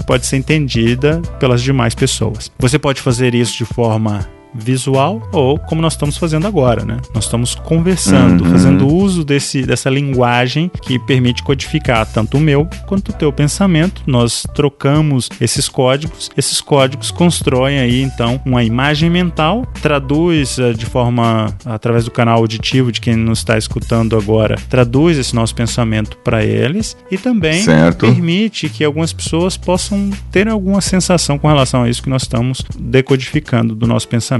que 0.00 0.06
pode 0.06 0.26
ser 0.26 0.36
entendida 0.36 1.20
pelas 1.38 1.62
demais 1.62 1.94
pessoas. 1.94 2.50
Você 2.58 2.78
pode 2.78 3.00
fazer 3.00 3.34
isso 3.34 3.56
de 3.56 3.64
forma 3.64 4.26
visual 4.54 5.20
ou 5.32 5.58
como 5.58 5.80
nós 5.80 5.94
estamos 5.94 6.16
fazendo 6.16 6.46
agora, 6.46 6.84
né? 6.84 6.98
Nós 7.14 7.24
estamos 7.24 7.54
conversando, 7.54 8.44
Uhum. 8.44 8.50
fazendo 8.50 8.86
uso 8.86 9.24
desse, 9.24 9.62
dessa 9.62 9.88
linguagem 9.90 10.70
que 10.82 10.98
permite 10.98 11.42
codificar 11.42 12.06
tanto 12.06 12.36
o 12.36 12.40
meu 12.40 12.68
quanto 12.86 13.10
o 13.10 13.12
teu 13.12 13.32
pensamento. 13.32 14.02
Nós 14.06 14.46
trocamos 14.54 15.28
esses 15.40 15.68
códigos, 15.68 16.30
esses 16.36 16.60
códigos 16.60 17.10
constroem 17.10 17.78
aí 17.78 18.02
então 18.02 18.40
uma 18.44 18.62
imagem 18.64 19.08
mental, 19.10 19.66
traduz 19.82 20.58
eh, 20.58 20.72
de 20.72 20.86
forma 20.86 21.54
através 21.64 22.04
do 22.04 22.10
canal 22.10 22.38
auditivo 22.38 22.90
de 22.92 23.00
quem 23.00 23.16
nos 23.16 23.38
está 23.40 23.56
escutando 23.58 24.16
agora, 24.16 24.56
traduz 24.68 25.18
esse 25.18 25.34
nosso 25.34 25.54
pensamento 25.54 26.16
para 26.18 26.44
eles 26.44 26.96
e 27.10 27.16
também 27.18 27.62
Certo. 27.62 28.06
permite 28.06 28.68
que 28.68 28.84
algumas 28.84 29.12
pessoas 29.12 29.56
possam 29.56 30.10
ter 30.30 30.48
alguma 30.48 30.80
sensação 30.80 31.38
com 31.38 31.48
relação 31.48 31.82
a 31.82 31.88
isso 31.88 32.02
que 32.02 32.08
nós 32.10 32.22
estamos 32.22 32.62
decodificando 32.78 33.74
do 33.74 33.86
nosso 33.86 34.08
pensamento. 34.08 34.39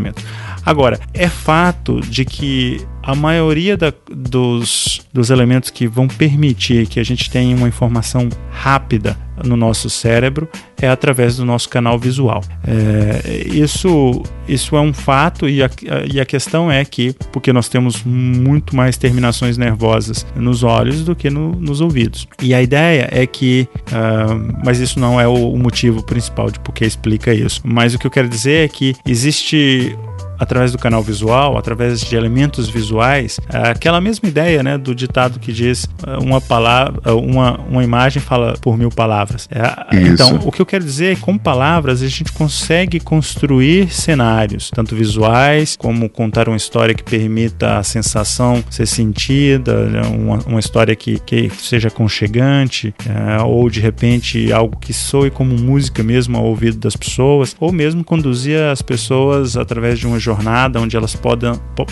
Agora, 0.64 1.00
é 1.14 1.28
fato 1.28 2.00
de 2.00 2.24
que 2.24 2.86
a 3.02 3.14
maioria 3.14 3.76
da- 3.76 3.92
dos, 4.10 5.00
dos 5.12 5.30
elementos 5.30 5.70
que 5.70 5.86
vão 5.88 6.06
permitir 6.08 6.86
que 6.86 7.00
a 7.00 7.04
gente 7.04 7.30
tenha 7.30 7.54
uma 7.56 7.68
informação 7.68 8.28
rápida 8.50 9.16
no 9.42 9.56
nosso 9.56 9.88
cérebro 9.88 10.46
é 10.82 10.86
através 10.88 11.36
do 11.38 11.46
nosso 11.46 11.66
canal 11.68 11.98
visual. 11.98 12.42
É, 12.66 13.46
isso, 13.48 14.22
isso 14.46 14.76
é 14.76 14.80
um 14.82 14.92
fato 14.92 15.48
e 15.48 15.62
a, 15.62 15.70
e 16.12 16.20
a 16.20 16.26
questão 16.26 16.70
é 16.70 16.84
que, 16.84 17.14
porque 17.32 17.50
nós 17.50 17.66
temos 17.66 18.02
muito 18.04 18.76
mais 18.76 18.98
terminações 18.98 19.56
nervosas 19.56 20.26
nos 20.36 20.62
olhos 20.62 21.02
do 21.04 21.16
que 21.16 21.30
no- 21.30 21.52
nos 21.52 21.80
ouvidos. 21.80 22.26
E 22.42 22.52
a 22.52 22.60
ideia 22.60 23.08
é 23.10 23.26
que, 23.26 23.66
ah, 23.92 24.26
mas 24.62 24.78
isso 24.78 25.00
não 25.00 25.18
é 25.18 25.26
o, 25.26 25.52
o 25.52 25.58
motivo 25.58 26.02
principal 26.02 26.50
de 26.50 26.60
por 26.60 26.72
que 26.74 26.84
explica 26.84 27.32
isso. 27.32 27.62
Mas 27.64 27.94
o 27.94 27.98
que 27.98 28.06
eu 28.06 28.10
quero 28.10 28.28
dizer 28.28 28.66
é 28.66 28.68
que 28.68 28.94
existe 29.06 29.96
através 30.40 30.72
do 30.72 30.78
canal 30.78 31.02
visual, 31.02 31.58
através 31.58 32.00
de 32.00 32.16
elementos 32.16 32.66
visuais, 32.66 33.38
aquela 33.46 34.00
mesma 34.00 34.26
ideia, 34.26 34.62
né, 34.62 34.78
do 34.78 34.94
ditado 34.94 35.38
que 35.38 35.52
diz 35.52 35.86
ah, 36.02 36.18
uma 36.18 36.40
palavra, 36.40 36.98
ah, 37.04 37.14
uma, 37.14 37.60
uma 37.68 37.84
imagem 37.84 38.22
fala 38.22 38.54
por 38.62 38.78
mil 38.78 38.90
palavras. 38.90 39.46
É, 39.50 39.96
Isso. 39.96 40.12
então, 40.12 40.40
o 40.46 40.50
que 40.50 40.62
eu 40.62 40.66
quero 40.66 40.82
dizer 40.82 41.12
é 41.12 41.14
que 41.14 41.20
com 41.20 41.36
palavras 41.36 42.02
a 42.02 42.08
gente 42.08 42.32
consegue 42.32 42.98
construir 42.98 43.90
cenários, 43.90 44.70
tanto 44.70 44.96
visuais 44.96 45.76
como 45.76 46.08
contar 46.08 46.48
uma 46.48 46.56
história 46.56 46.94
que 46.94 47.02
permita 47.02 47.76
a 47.76 47.82
sensação 47.82 48.64
ser 48.70 48.86
sentida, 48.86 49.84
né, 49.84 50.02
uma, 50.06 50.38
uma 50.46 50.60
história 50.60 50.96
que, 50.96 51.18
que 51.18 51.50
seja 51.50 51.88
aconchegante, 51.88 52.94
é, 53.06 53.42
ou 53.42 53.68
de 53.68 53.80
repente 53.80 54.50
algo 54.50 54.78
que 54.78 54.94
soe 54.94 55.30
como 55.30 55.54
música 55.54 56.02
mesmo 56.02 56.38
ao 56.38 56.44
ouvido 56.46 56.78
das 56.78 56.96
pessoas, 56.96 57.54
ou 57.60 57.70
mesmo 57.70 58.02
conduzir 58.02 58.58
as 58.58 58.80
pessoas 58.80 59.54
através 59.54 59.98
de 59.98 60.06
uma 60.06 60.18
jornada 60.18 60.29
jornada, 60.30 60.80
onde 60.80 60.96
elas 60.96 61.18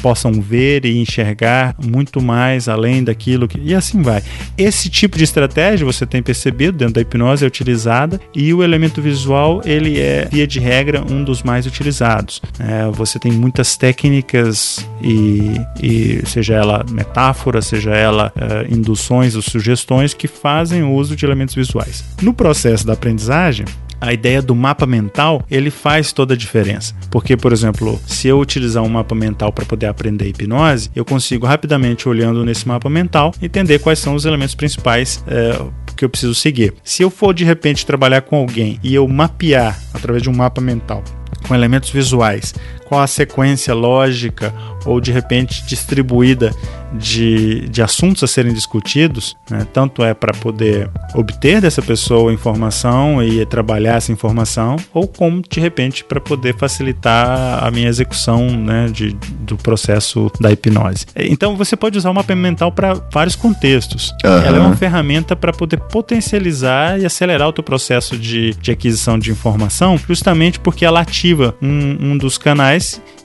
possam 0.01 0.33
ver 0.41 0.85
e 0.85 0.99
enxergar 0.99 1.75
muito 1.85 2.23
mais 2.23 2.69
além 2.69 3.03
daquilo 3.03 3.49
que. 3.49 3.59
E 3.61 3.75
assim 3.75 4.01
vai. 4.01 4.23
Esse 4.57 4.89
tipo 4.89 5.19
de 5.19 5.25
estratégia, 5.25 5.85
você 5.85 6.07
tem 6.07 6.23
percebido, 6.23 6.79
dentro 6.79 6.95
da 6.95 7.01
hipnose 7.01 7.45
é 7.45 7.47
utilizada, 7.49 8.21
e 8.35 8.55
o 8.55 8.63
elemento 8.63 9.03
visual, 9.03 9.61
ele 9.65 9.99
é, 9.99 10.29
via 10.31 10.47
de 10.47 10.61
regra, 10.61 11.03
um 11.11 11.25
dos 11.25 11.43
mais 11.43 11.67
utilizados. 11.67 12.41
É, 12.59 12.89
você 12.93 13.19
tem 13.19 13.33
muitas 13.33 13.77
técnicas, 13.77 14.87
e, 15.03 15.61
e 15.83 16.27
seja 16.27 16.55
ela 16.55 16.85
metáfora, 16.91 17.61
seja 17.61 17.91
ela 17.91 18.33
é, 18.37 18.73
induções 18.73 19.35
ou 19.35 19.43
sugestões, 19.43 20.15
que 20.15 20.29
fazem 20.29 20.83
uso 20.85 21.17
de 21.17 21.25
elementos 21.25 21.55
visuais. 21.55 22.05
No 22.23 22.33
processo 22.33 22.87
da 22.87 22.93
aprendizagem, 22.93 23.67
a 24.01 24.13
ideia 24.13 24.41
do 24.41 24.55
mapa 24.55 24.87
mental, 24.87 25.45
ele 25.51 25.71
faz 25.71 26.13
toda 26.13 26.35
a 26.35 26.37
diferença. 26.37 26.95
Porque, 27.11 27.37
por 27.37 27.53
exemplo, 27.53 28.01
se 28.07 28.29
eu 28.29 28.39
utilizar 28.39 28.83
um 28.83 28.89
mapa 28.89 29.15
mental 29.15 29.53
para 29.53 29.65
poder 29.65 29.87
aprender 29.87 30.29
hipnose, 30.29 30.91
eu 30.95 31.05
consigo 31.05 31.47
rapidamente, 31.47 32.09
olhando 32.09 32.45
nesse 32.45 32.67
mapa 32.67 32.89
mental, 32.89 33.35
entender 33.41 33.79
quais 33.79 33.99
são 33.99 34.15
os 34.15 34.25
elementos 34.25 34.55
principais 34.55 35.23
é, 35.27 35.61
que 35.97 36.05
eu 36.05 36.09
preciso 36.09 36.35
seguir. 36.35 36.75
Se 36.85 37.03
eu 37.03 37.11
for 37.11 37.35
de 37.35 37.45
repente 37.45 37.85
trabalhar 37.85 38.23
com 38.23 38.37
alguém 38.37 38.79
e 38.83 38.95
eu 38.95 39.07
mapear 39.09 39.79
através 39.93 40.23
de 40.23 40.31
um 40.31 40.35
mapa 40.35 40.61
mental 40.61 41.03
com 41.47 41.55
elementos 41.55 41.91
visuais, 41.91 42.55
qual 42.89 43.03
a 43.03 43.07
sequência 43.07 43.75
lógica 43.75 44.53
ou 44.85 45.01
de 45.01 45.13
repente 45.13 45.65
distribuída 45.67 46.51
de, 46.93 47.69
de 47.69 47.83
assuntos 47.83 48.23
a 48.23 48.27
serem 48.27 48.53
discutidos, 48.53 49.37
né? 49.51 49.67
tanto 49.73 50.03
é 50.03 50.15
para 50.15 50.33
poder 50.33 50.91
obter 51.15 51.61
dessa 51.61 51.83
pessoa 51.83 52.33
informação 52.33 53.23
e 53.23 53.45
trabalhar 53.45 53.97
essa 53.97 54.11
informação, 54.11 54.77
ou 54.95 55.07
como 55.07 55.43
de 55.47 55.61
repente 55.61 56.03
para 56.03 56.21
poder 56.21 56.57
facilitar 56.57 57.63
a 57.63 57.71
minha 57.71 57.89
execução 57.89 58.49
né, 58.51 58.89
de, 58.91 59.15
do 59.41 59.57
processo 59.57 60.31
da 60.41 60.51
hipnose. 60.51 61.07
Então 61.15 61.57
você 61.57 61.77
pode 61.77 61.99
usar 61.99 62.11
o 62.11 62.15
mapa 62.15 62.35
mental 62.35 62.73
para 62.73 62.95
vários 63.13 63.37
contextos. 63.37 64.15
Uhum. 64.25 64.31
Ela 64.31 64.57
é 64.57 64.61
uma 64.61 64.77
ferramenta 64.77 65.37
para 65.37 65.53
poder 65.53 65.79
potencializar 65.79 66.99
e 66.99 67.05
acelerar 67.05 67.49
o 67.49 67.53
teu 67.53 67.65
processo 67.65 68.17
de, 68.17 68.55
de 68.55 68.71
aquisição 68.71 69.19
de 69.19 69.31
informação, 69.31 69.99
justamente 69.99 70.59
porque 70.59 70.85
ela 70.85 71.01
ativa 71.01 71.55
um, 71.61 72.13
um 72.13 72.19
dos 72.19 72.39
canais 72.39 72.78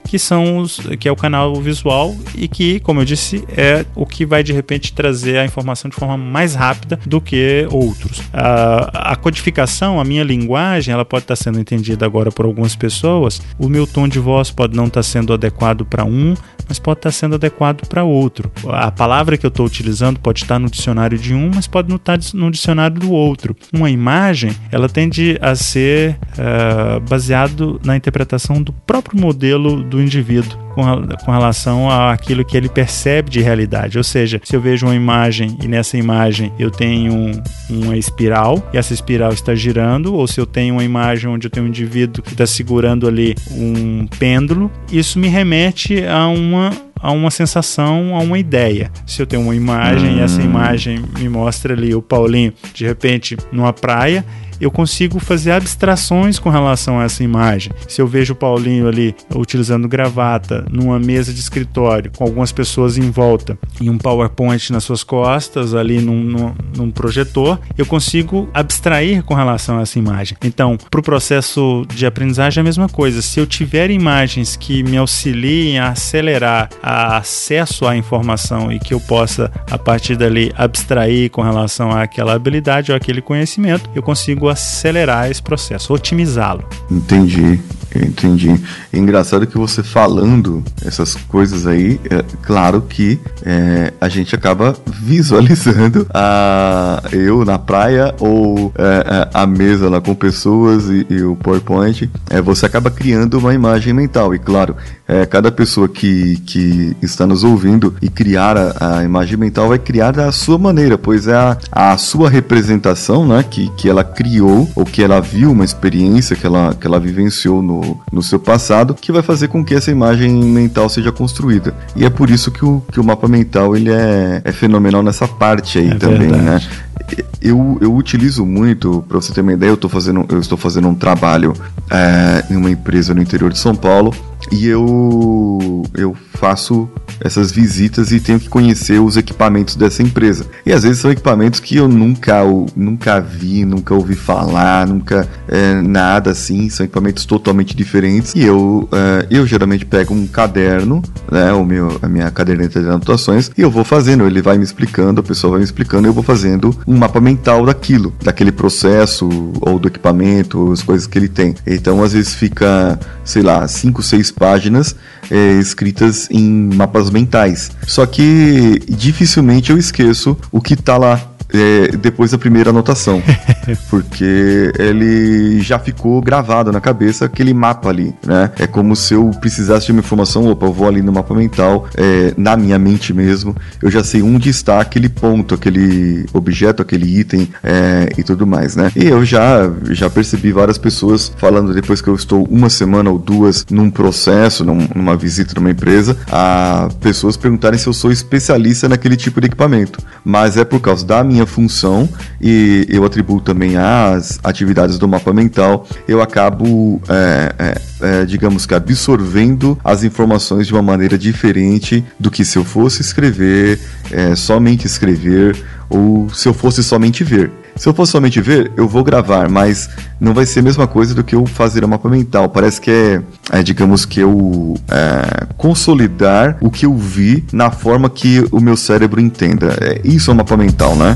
que 0.07 0.19
são 0.19 0.57
os, 0.57 0.79
que 0.99 1.07
é 1.07 1.11
o 1.11 1.15
canal 1.15 1.55
visual 1.55 2.15
e 2.35 2.47
que, 2.47 2.79
como 2.81 3.01
eu 3.01 3.05
disse, 3.05 3.43
é 3.49 3.85
o 3.95 4.05
que 4.05 4.25
vai 4.25 4.43
de 4.43 4.53
repente 4.53 4.93
trazer 4.93 5.37
a 5.37 5.45
informação 5.45 5.89
de 5.89 5.95
forma 5.95 6.17
mais 6.17 6.53
rápida 6.53 6.99
do 7.05 7.19
que 7.19 7.67
outros. 7.71 8.21
A, 8.31 9.13
a 9.13 9.15
codificação, 9.15 9.99
a 9.99 10.03
minha 10.03 10.23
linguagem, 10.23 10.93
ela 10.93 11.05
pode 11.05 11.23
estar 11.23 11.35
sendo 11.35 11.59
entendida 11.59 12.05
agora 12.05 12.31
por 12.31 12.45
algumas 12.45 12.75
pessoas. 12.75 13.41
O 13.57 13.67
meu 13.67 13.87
tom 13.87 14.07
de 14.07 14.19
voz 14.19 14.51
pode 14.51 14.75
não 14.75 14.85
estar 14.85 15.03
sendo 15.03 15.33
adequado 15.33 15.85
para 15.85 16.05
um, 16.05 16.35
mas 16.67 16.79
pode 16.79 16.99
estar 16.99 17.11
sendo 17.11 17.35
adequado 17.35 17.87
para 17.87 18.03
outro. 18.03 18.51
A 18.69 18.91
palavra 18.91 19.37
que 19.37 19.45
eu 19.45 19.49
estou 19.49 19.65
utilizando 19.65 20.19
pode 20.19 20.43
estar 20.43 20.59
no 20.59 20.69
dicionário 20.69 21.17
de 21.17 21.33
um, 21.33 21.51
mas 21.53 21.67
pode 21.67 21.89
não 21.89 21.97
estar 21.97 22.19
no 22.33 22.51
dicionário 22.51 22.99
do 22.99 23.11
outro. 23.11 23.55
Uma 23.71 23.89
imagem, 23.89 24.55
ela 24.71 24.87
tende 24.87 25.37
a 25.41 25.55
ser 25.55 26.17
uh, 26.37 26.99
baseado 27.01 27.79
na 27.83 27.95
interpretação 27.95 28.61
do 28.61 28.71
próprio 28.71 29.19
modelo 29.19 29.42
do 29.51 30.01
indivíduo 30.01 30.63
com, 30.73 31.31
relação 31.31 31.89
àquilo 31.89 32.43
que 32.43 32.57
ele 32.57 32.69
percebe 32.69 33.29
de 33.29 33.41
realidade. 33.41 33.97
Ou 33.97 34.03
seja, 34.03 34.41
se 34.43 34.55
eu 34.55 34.61
vejo 34.61 34.85
uma 34.85 34.95
imagem 34.95 35.57
e 35.63 35.67
nessa 35.67 35.97
imagem 35.97 36.51
eu 36.57 36.71
tenho 36.71 37.31
uma 37.69 37.95
espiral 37.97 38.61
e 38.73 38.77
essa 38.77 38.93
espiral 38.93 39.31
está 39.31 39.53
girando, 39.53 40.13
ou 40.13 40.27
se 40.27 40.39
eu 40.39 40.45
tenho 40.45 40.75
uma 40.75 40.83
imagem 40.83 41.29
onde 41.29 41.47
eu 41.47 41.51
tenho 41.51 41.65
um 41.65 41.69
indivíduo 41.69 42.23
que 42.23 42.31
está 42.31 42.45
segurando 42.45 43.07
ali 43.07 43.35
um 43.51 44.07
pêndulo, 44.07 44.71
isso 44.91 45.19
me 45.19 45.27
remete 45.27 46.05
a 46.05 46.27
uma 46.27 46.71
a 47.03 47.11
uma 47.11 47.29
sensação, 47.29 48.15
a 48.15 48.19
uma 48.19 48.39
ideia. 48.39 48.89
Se 49.05 49.21
eu 49.21 49.27
tenho 49.27 49.41
uma 49.41 49.53
imagem 49.53 50.11
hum. 50.11 50.17
e 50.19 50.21
essa 50.21 50.39
hum. 50.39 50.45
imagem 50.45 51.03
me 51.19 51.27
mostra 51.27 51.73
ali 51.73 51.93
o 51.93 52.01
Paulinho 52.01 52.53
de 52.73 52.85
repente 52.85 53.35
numa 53.51 53.73
praia, 53.73 54.23
eu 54.63 54.71
consigo 54.71 55.19
fazer 55.19 55.51
abstrações 55.51 56.39
com 56.39 56.49
relação 56.49 56.99
a 56.99 57.03
essa 57.03 57.23
imagem. 57.23 57.71
Se 57.87 58.01
eu 58.01 58.07
vejo 58.07 58.33
o 58.33 58.35
Paulinho 58.35 58.87
ali 58.87 59.15
utilizando 59.35 59.87
gravata 59.87 60.65
numa 60.71 60.97
mesa 60.99 61.33
de 61.33 61.39
escritório 61.39 62.11
com 62.15 62.23
algumas 62.23 62.51
pessoas 62.51 62.97
em 62.97 63.11
volta 63.11 63.57
e 63.81 63.89
um 63.89 63.97
PowerPoint 63.97 64.71
nas 64.71 64.83
suas 64.83 65.03
costas 65.03 65.73
ali 65.73 65.99
num, 65.99 66.23
num, 66.23 66.55
num 66.75 66.91
projetor, 66.91 67.59
eu 67.77 67.85
consigo 67.85 68.49
abstrair 68.53 69.23
com 69.23 69.33
relação 69.33 69.79
a 69.79 69.81
essa 69.81 69.99
imagem. 69.99 70.37
Então, 70.43 70.77
para 70.89 70.99
o 70.99 71.03
processo 71.03 71.85
de 71.93 72.05
aprendizagem 72.05 72.59
é 72.59 72.61
a 72.61 72.63
mesma 72.63 72.87
coisa. 72.87 73.21
Se 73.21 73.39
eu 73.39 73.45
tiver 73.45 73.89
imagens 73.91 74.55
que 74.55 74.83
me 74.83 74.97
auxiliem 74.97 75.79
a 75.79 75.89
acelerar 75.89 76.69
a 76.81 77.17
acesso 77.17 77.85
à 77.85 77.95
informação 77.95 78.71
e 78.71 78.79
que 78.79 78.93
eu 78.93 78.99
possa, 78.99 79.51
a 79.69 79.77
partir 79.77 80.15
dali, 80.15 80.51
abstrair 80.55 81.29
com 81.29 81.41
relação 81.41 81.91
àquela 81.91 82.33
habilidade 82.33 82.91
ou 82.91 82.97
aquele 82.97 83.21
conhecimento, 83.21 83.89
eu 83.93 84.01
consigo 84.01 84.47
acelerar 84.53 85.29
esse 85.29 85.41
processo, 85.41 85.93
otimizá-lo. 85.93 86.63
Entendi. 86.89 87.59
Entendi. 87.95 88.59
É 88.91 88.97
engraçado 88.97 89.45
que 89.45 89.57
você 89.57 89.83
falando 89.83 90.63
essas 90.83 91.15
coisas 91.15 91.67
aí, 91.67 91.99
é 92.09 92.23
claro 92.41 92.81
que 92.81 93.19
é, 93.45 93.93
a 94.01 94.09
gente 94.09 94.33
acaba 94.33 94.75
visualizando 94.87 96.07
a 96.13 97.03
eu 97.11 97.45
na 97.45 97.59
praia 97.59 98.13
ou 98.19 98.73
é, 98.77 98.83
é, 98.83 99.29
a 99.33 99.45
mesa 99.45 99.89
lá 99.89 100.01
com 100.01 100.15
pessoas 100.15 100.89
e, 100.89 101.05
e, 101.09 101.21
o 101.23 101.35
PowerPoint. 101.35 102.09
É, 102.29 102.41
você 102.41 102.65
acaba 102.65 102.89
criando 102.89 103.37
uma 103.37 103.53
imagem 103.53 103.93
mental. 103.93 104.33
E 104.33 104.39
claro, 104.39 104.75
é, 105.07 105.25
cada 105.25 105.51
pessoa 105.51 105.87
que, 105.89 106.37
que 106.45 106.95
está 107.01 107.27
nos 107.27 107.43
ouvindo 107.43 107.95
e 108.01 108.09
criar 108.09 108.57
a, 108.57 108.99
a, 108.99 109.03
imagem 109.03 109.37
mental 109.37 109.67
vai 109.67 109.79
criar 109.79 110.11
da 110.11 110.31
sua 110.31 110.57
maneira, 110.57 110.97
pois 110.97 111.27
é 111.27 111.35
a, 111.35 111.57
a 111.71 111.97
sua 111.97 112.29
representação 112.29 113.25
né, 113.25 113.43
que, 113.43 113.69
que 113.71 113.89
ela 113.89 114.03
criou 114.03 114.69
ou 114.75 114.85
que 114.85 115.03
ela 115.03 115.19
viu 115.19 115.51
uma 115.51 115.65
experiência 115.65 116.35
que 116.35 116.45
ela, 116.45 116.73
que 116.73 116.87
ela 116.87 116.99
vivenciou 116.99 117.61
no, 117.61 117.99
no, 118.11 118.23
seu 118.23 118.39
passado, 118.39 118.93
que 118.93 119.11
vai 119.11 119.21
fazer 119.21 119.49
com 119.49 119.63
que 119.63 119.75
essa 119.75 119.91
imagem 119.91 120.31
mental 120.31 120.87
seja 120.87 121.11
construída. 121.11 121.73
E 121.95 122.05
é 122.05 122.09
por 122.09 122.29
isso 122.29 122.51
que 122.51 122.63
o, 122.63 122.81
que 122.91 122.99
o 122.99 123.03
mapa 123.03 123.27
mental 123.27 123.75
ele 123.75 123.91
é, 123.91 124.41
é 124.43 124.51
fenomenal 124.51 125.03
nessa 125.03 125.27
parte 125.27 125.79
aí 125.79 125.91
é 125.91 125.95
também, 125.95 126.29
né? 126.29 126.37
verdade. 126.37 126.69
né? 126.69 127.23
Eu, 127.41 127.77
eu 127.81 127.93
utilizo 127.93 128.45
muito, 128.45 129.03
para 129.07 129.19
você 129.19 129.33
ter 129.33 129.41
uma 129.41 129.51
ideia, 129.51 129.69
eu, 129.69 129.77
tô 129.77 129.89
fazendo, 129.89 130.25
eu 130.29 130.39
estou 130.39 130.57
fazendo 130.57 130.87
um 130.87 130.95
trabalho 130.95 131.53
é, 131.91 132.45
em 132.49 132.55
uma 132.55 132.71
empresa 132.71 133.13
no 133.13 133.21
interior 133.21 133.51
de 133.51 133.59
São 133.59 133.75
Paulo 133.75 134.13
e 134.53 134.67
eu, 134.67 135.83
eu 135.95 136.15
faço 136.35 136.87
essas 137.19 137.51
visitas 137.51 138.11
e 138.11 138.19
tenho 138.19 138.39
que 138.39 138.49
conhecer 138.49 138.99
os 138.99 139.17
equipamentos 139.17 139.75
dessa 139.75 140.03
empresa. 140.03 140.45
E 140.65 140.71
às 140.71 140.83
vezes 140.83 140.99
são 140.99 141.09
equipamentos 141.09 141.59
que 141.59 141.77
eu 141.77 141.87
nunca, 141.87 142.41
nunca 142.75 143.19
vi, 143.19 143.65
nunca 143.65 143.93
ouvi 143.95 144.15
falar, 144.15 144.85
nunca 144.85 145.27
é, 145.47 145.81
nada 145.81 146.31
assim, 146.31 146.69
são 146.69 146.85
equipamentos 146.85 147.25
totalmente 147.25 147.75
diferentes. 147.75 148.35
E 148.35 148.43
eu, 148.43 148.87
é, 148.91 149.27
eu 149.31 149.47
geralmente 149.47 149.85
pego 149.85 150.13
um 150.13 150.27
caderno, 150.27 151.01
né, 151.31 151.51
o 151.53 151.63
meu, 151.63 151.97
a 152.01 152.07
minha 152.07 152.29
caderneta 152.29 152.79
de 152.81 152.87
anotações, 152.87 153.49
e 153.57 153.61
eu 153.61 153.71
vou 153.71 153.83
fazendo, 153.83 154.25
ele 154.27 154.41
vai 154.41 154.57
me 154.57 154.63
explicando, 154.63 155.21
a 155.21 155.23
pessoa 155.23 155.51
vai 155.51 155.59
me 155.59 155.65
explicando, 155.65 156.07
eu 156.07 156.13
vou 156.13 156.23
fazendo 156.23 156.77
um 156.85 156.97
mapa 156.97 157.19
mental 157.19 157.65
daquilo, 157.65 158.13
daquele 158.23 158.51
processo 158.51 159.29
ou 159.61 159.79
do 159.79 159.87
equipamento, 159.87 160.71
as 160.71 160.83
coisas 160.83 161.07
que 161.07 161.17
ele 161.17 161.29
tem. 161.29 161.55
Então 161.65 162.03
às 162.03 162.13
vezes 162.13 162.35
fica, 162.35 162.99
sei 163.23 163.41
lá, 163.41 163.67
5, 163.67 164.03
6 164.03 164.31
páginas 164.43 164.93
é, 165.31 165.53
escritas 165.53 166.27
em 166.29 166.69
mapas 166.75 167.09
mentais. 167.09 167.71
Só 167.87 168.05
que 168.05 168.81
dificilmente 168.89 169.71
eu 169.71 169.77
esqueço 169.77 170.37
o 170.51 170.59
que 170.59 170.73
está 170.73 170.97
lá 170.97 171.32
é, 171.53 171.95
depois 171.95 172.31
da 172.31 172.37
primeira 172.37 172.71
anotação. 172.71 173.21
porque 173.89 174.71
ele 174.77 175.61
já 175.61 175.79
ficou 175.79 176.21
gravado 176.21 176.71
na 176.71 176.81
cabeça 176.81 177.25
aquele 177.25 177.53
mapa 177.53 177.89
ali, 177.89 178.13
né? 178.25 178.51
É 178.57 178.67
como 178.67 178.95
se 178.95 179.13
eu 179.13 179.29
precisasse 179.39 179.85
de 179.85 179.91
uma 179.91 179.99
informação, 179.99 180.47
opa, 180.47 180.65
eu 180.65 180.73
vou 180.73 180.87
ali 180.87 181.01
no 181.01 181.11
mapa 181.11 181.33
mental, 181.33 181.87
é, 181.95 182.33
na 182.37 182.57
minha 182.57 182.77
mente 182.79 183.13
mesmo, 183.13 183.55
eu 183.81 183.89
já 183.89 184.03
sei 184.03 184.21
onde 184.21 184.49
está 184.49 184.81
aquele 184.81 185.09
ponto, 185.09 185.55
aquele 185.55 186.25
objeto, 186.33 186.81
aquele 186.81 187.19
item 187.19 187.47
é, 187.63 188.09
e 188.17 188.23
tudo 188.23 188.45
mais, 188.45 188.75
né? 188.75 188.91
E 188.95 189.05
eu 189.05 189.23
já, 189.23 189.71
já 189.91 190.09
percebi 190.09 190.51
várias 190.51 190.77
pessoas 190.77 191.31
falando 191.37 191.73
depois 191.73 192.01
que 192.01 192.07
eu 192.07 192.15
estou 192.15 192.43
uma 192.49 192.69
semana 192.69 193.09
ou 193.09 193.19
duas 193.19 193.65
num 193.69 193.89
processo, 193.89 194.65
num, 194.65 194.87
numa 194.95 195.15
visita 195.15 195.53
numa 195.55 195.71
empresa, 195.71 196.17
a 196.31 196.89
pessoas 196.99 197.37
perguntarem 197.37 197.77
se 197.77 197.87
eu 197.87 197.93
sou 197.93 198.11
especialista 198.11 198.89
naquele 198.89 199.15
tipo 199.15 199.39
de 199.39 199.47
equipamento. 199.47 199.99
Mas 200.23 200.57
é 200.57 200.63
por 200.63 200.79
causa 200.79 201.05
da 201.05 201.23
minha 201.23 201.42
função 201.45 202.07
e 202.41 202.85
eu 202.89 203.03
atribuo 203.05 203.39
também 203.39 203.77
às 203.77 204.39
atividades 204.43 204.97
do 204.97 205.07
mapa 205.07 205.33
mental, 205.33 205.87
eu 206.07 206.21
acabo, 206.21 207.01
é, 207.07 207.55
é, 207.57 207.81
é, 208.21 208.25
digamos 208.25 208.65
que, 208.65 208.73
absorvendo 208.73 209.77
as 209.83 210.03
informações 210.03 210.67
de 210.67 210.73
uma 210.73 210.81
maneira 210.81 211.17
diferente 211.17 212.03
do 212.19 212.29
que 212.29 212.43
se 212.43 212.57
eu 212.57 212.65
fosse 212.65 213.01
escrever, 213.01 213.79
é, 214.11 214.35
somente 214.35 214.85
escrever 214.85 215.55
ou 215.93 216.27
se 216.29 216.49
eu 216.49 216.53
fosse 216.53 216.83
somente 216.83 217.23
ver. 217.23 217.51
Se 217.75 217.87
eu 217.87 217.93
fosse 217.93 218.11
somente 218.11 218.39
ver, 218.41 218.71
eu 218.75 218.87
vou 218.87 219.03
gravar, 219.03 219.49
mas 219.49 219.89
não 220.19 220.33
vai 220.33 220.45
ser 220.45 220.59
a 220.59 220.63
mesma 220.63 220.87
coisa 220.87 221.15
do 221.15 221.23
que 221.23 221.35
eu 221.35 221.45
fazer 221.45 221.83
a 221.83 221.87
mapa 221.87 222.09
mental. 222.09 222.49
Parece 222.49 222.81
que 222.81 222.91
é, 222.91 223.21
é 223.51 223.63
digamos 223.63 224.05
que 224.05 224.19
eu 224.19 224.75
é, 224.89 225.47
consolidar 225.57 226.57
o 226.61 226.69
que 226.69 226.85
eu 226.85 226.95
vi 226.95 227.43
na 227.51 227.71
forma 227.71 228.09
que 228.09 228.45
o 228.51 228.59
meu 228.59 228.77
cérebro 228.77 229.19
entenda. 229.19 229.77
É, 229.81 230.01
isso 230.03 230.29
é 230.29 230.33
mapa 230.33 230.57
mental, 230.57 230.95
né? 230.95 231.15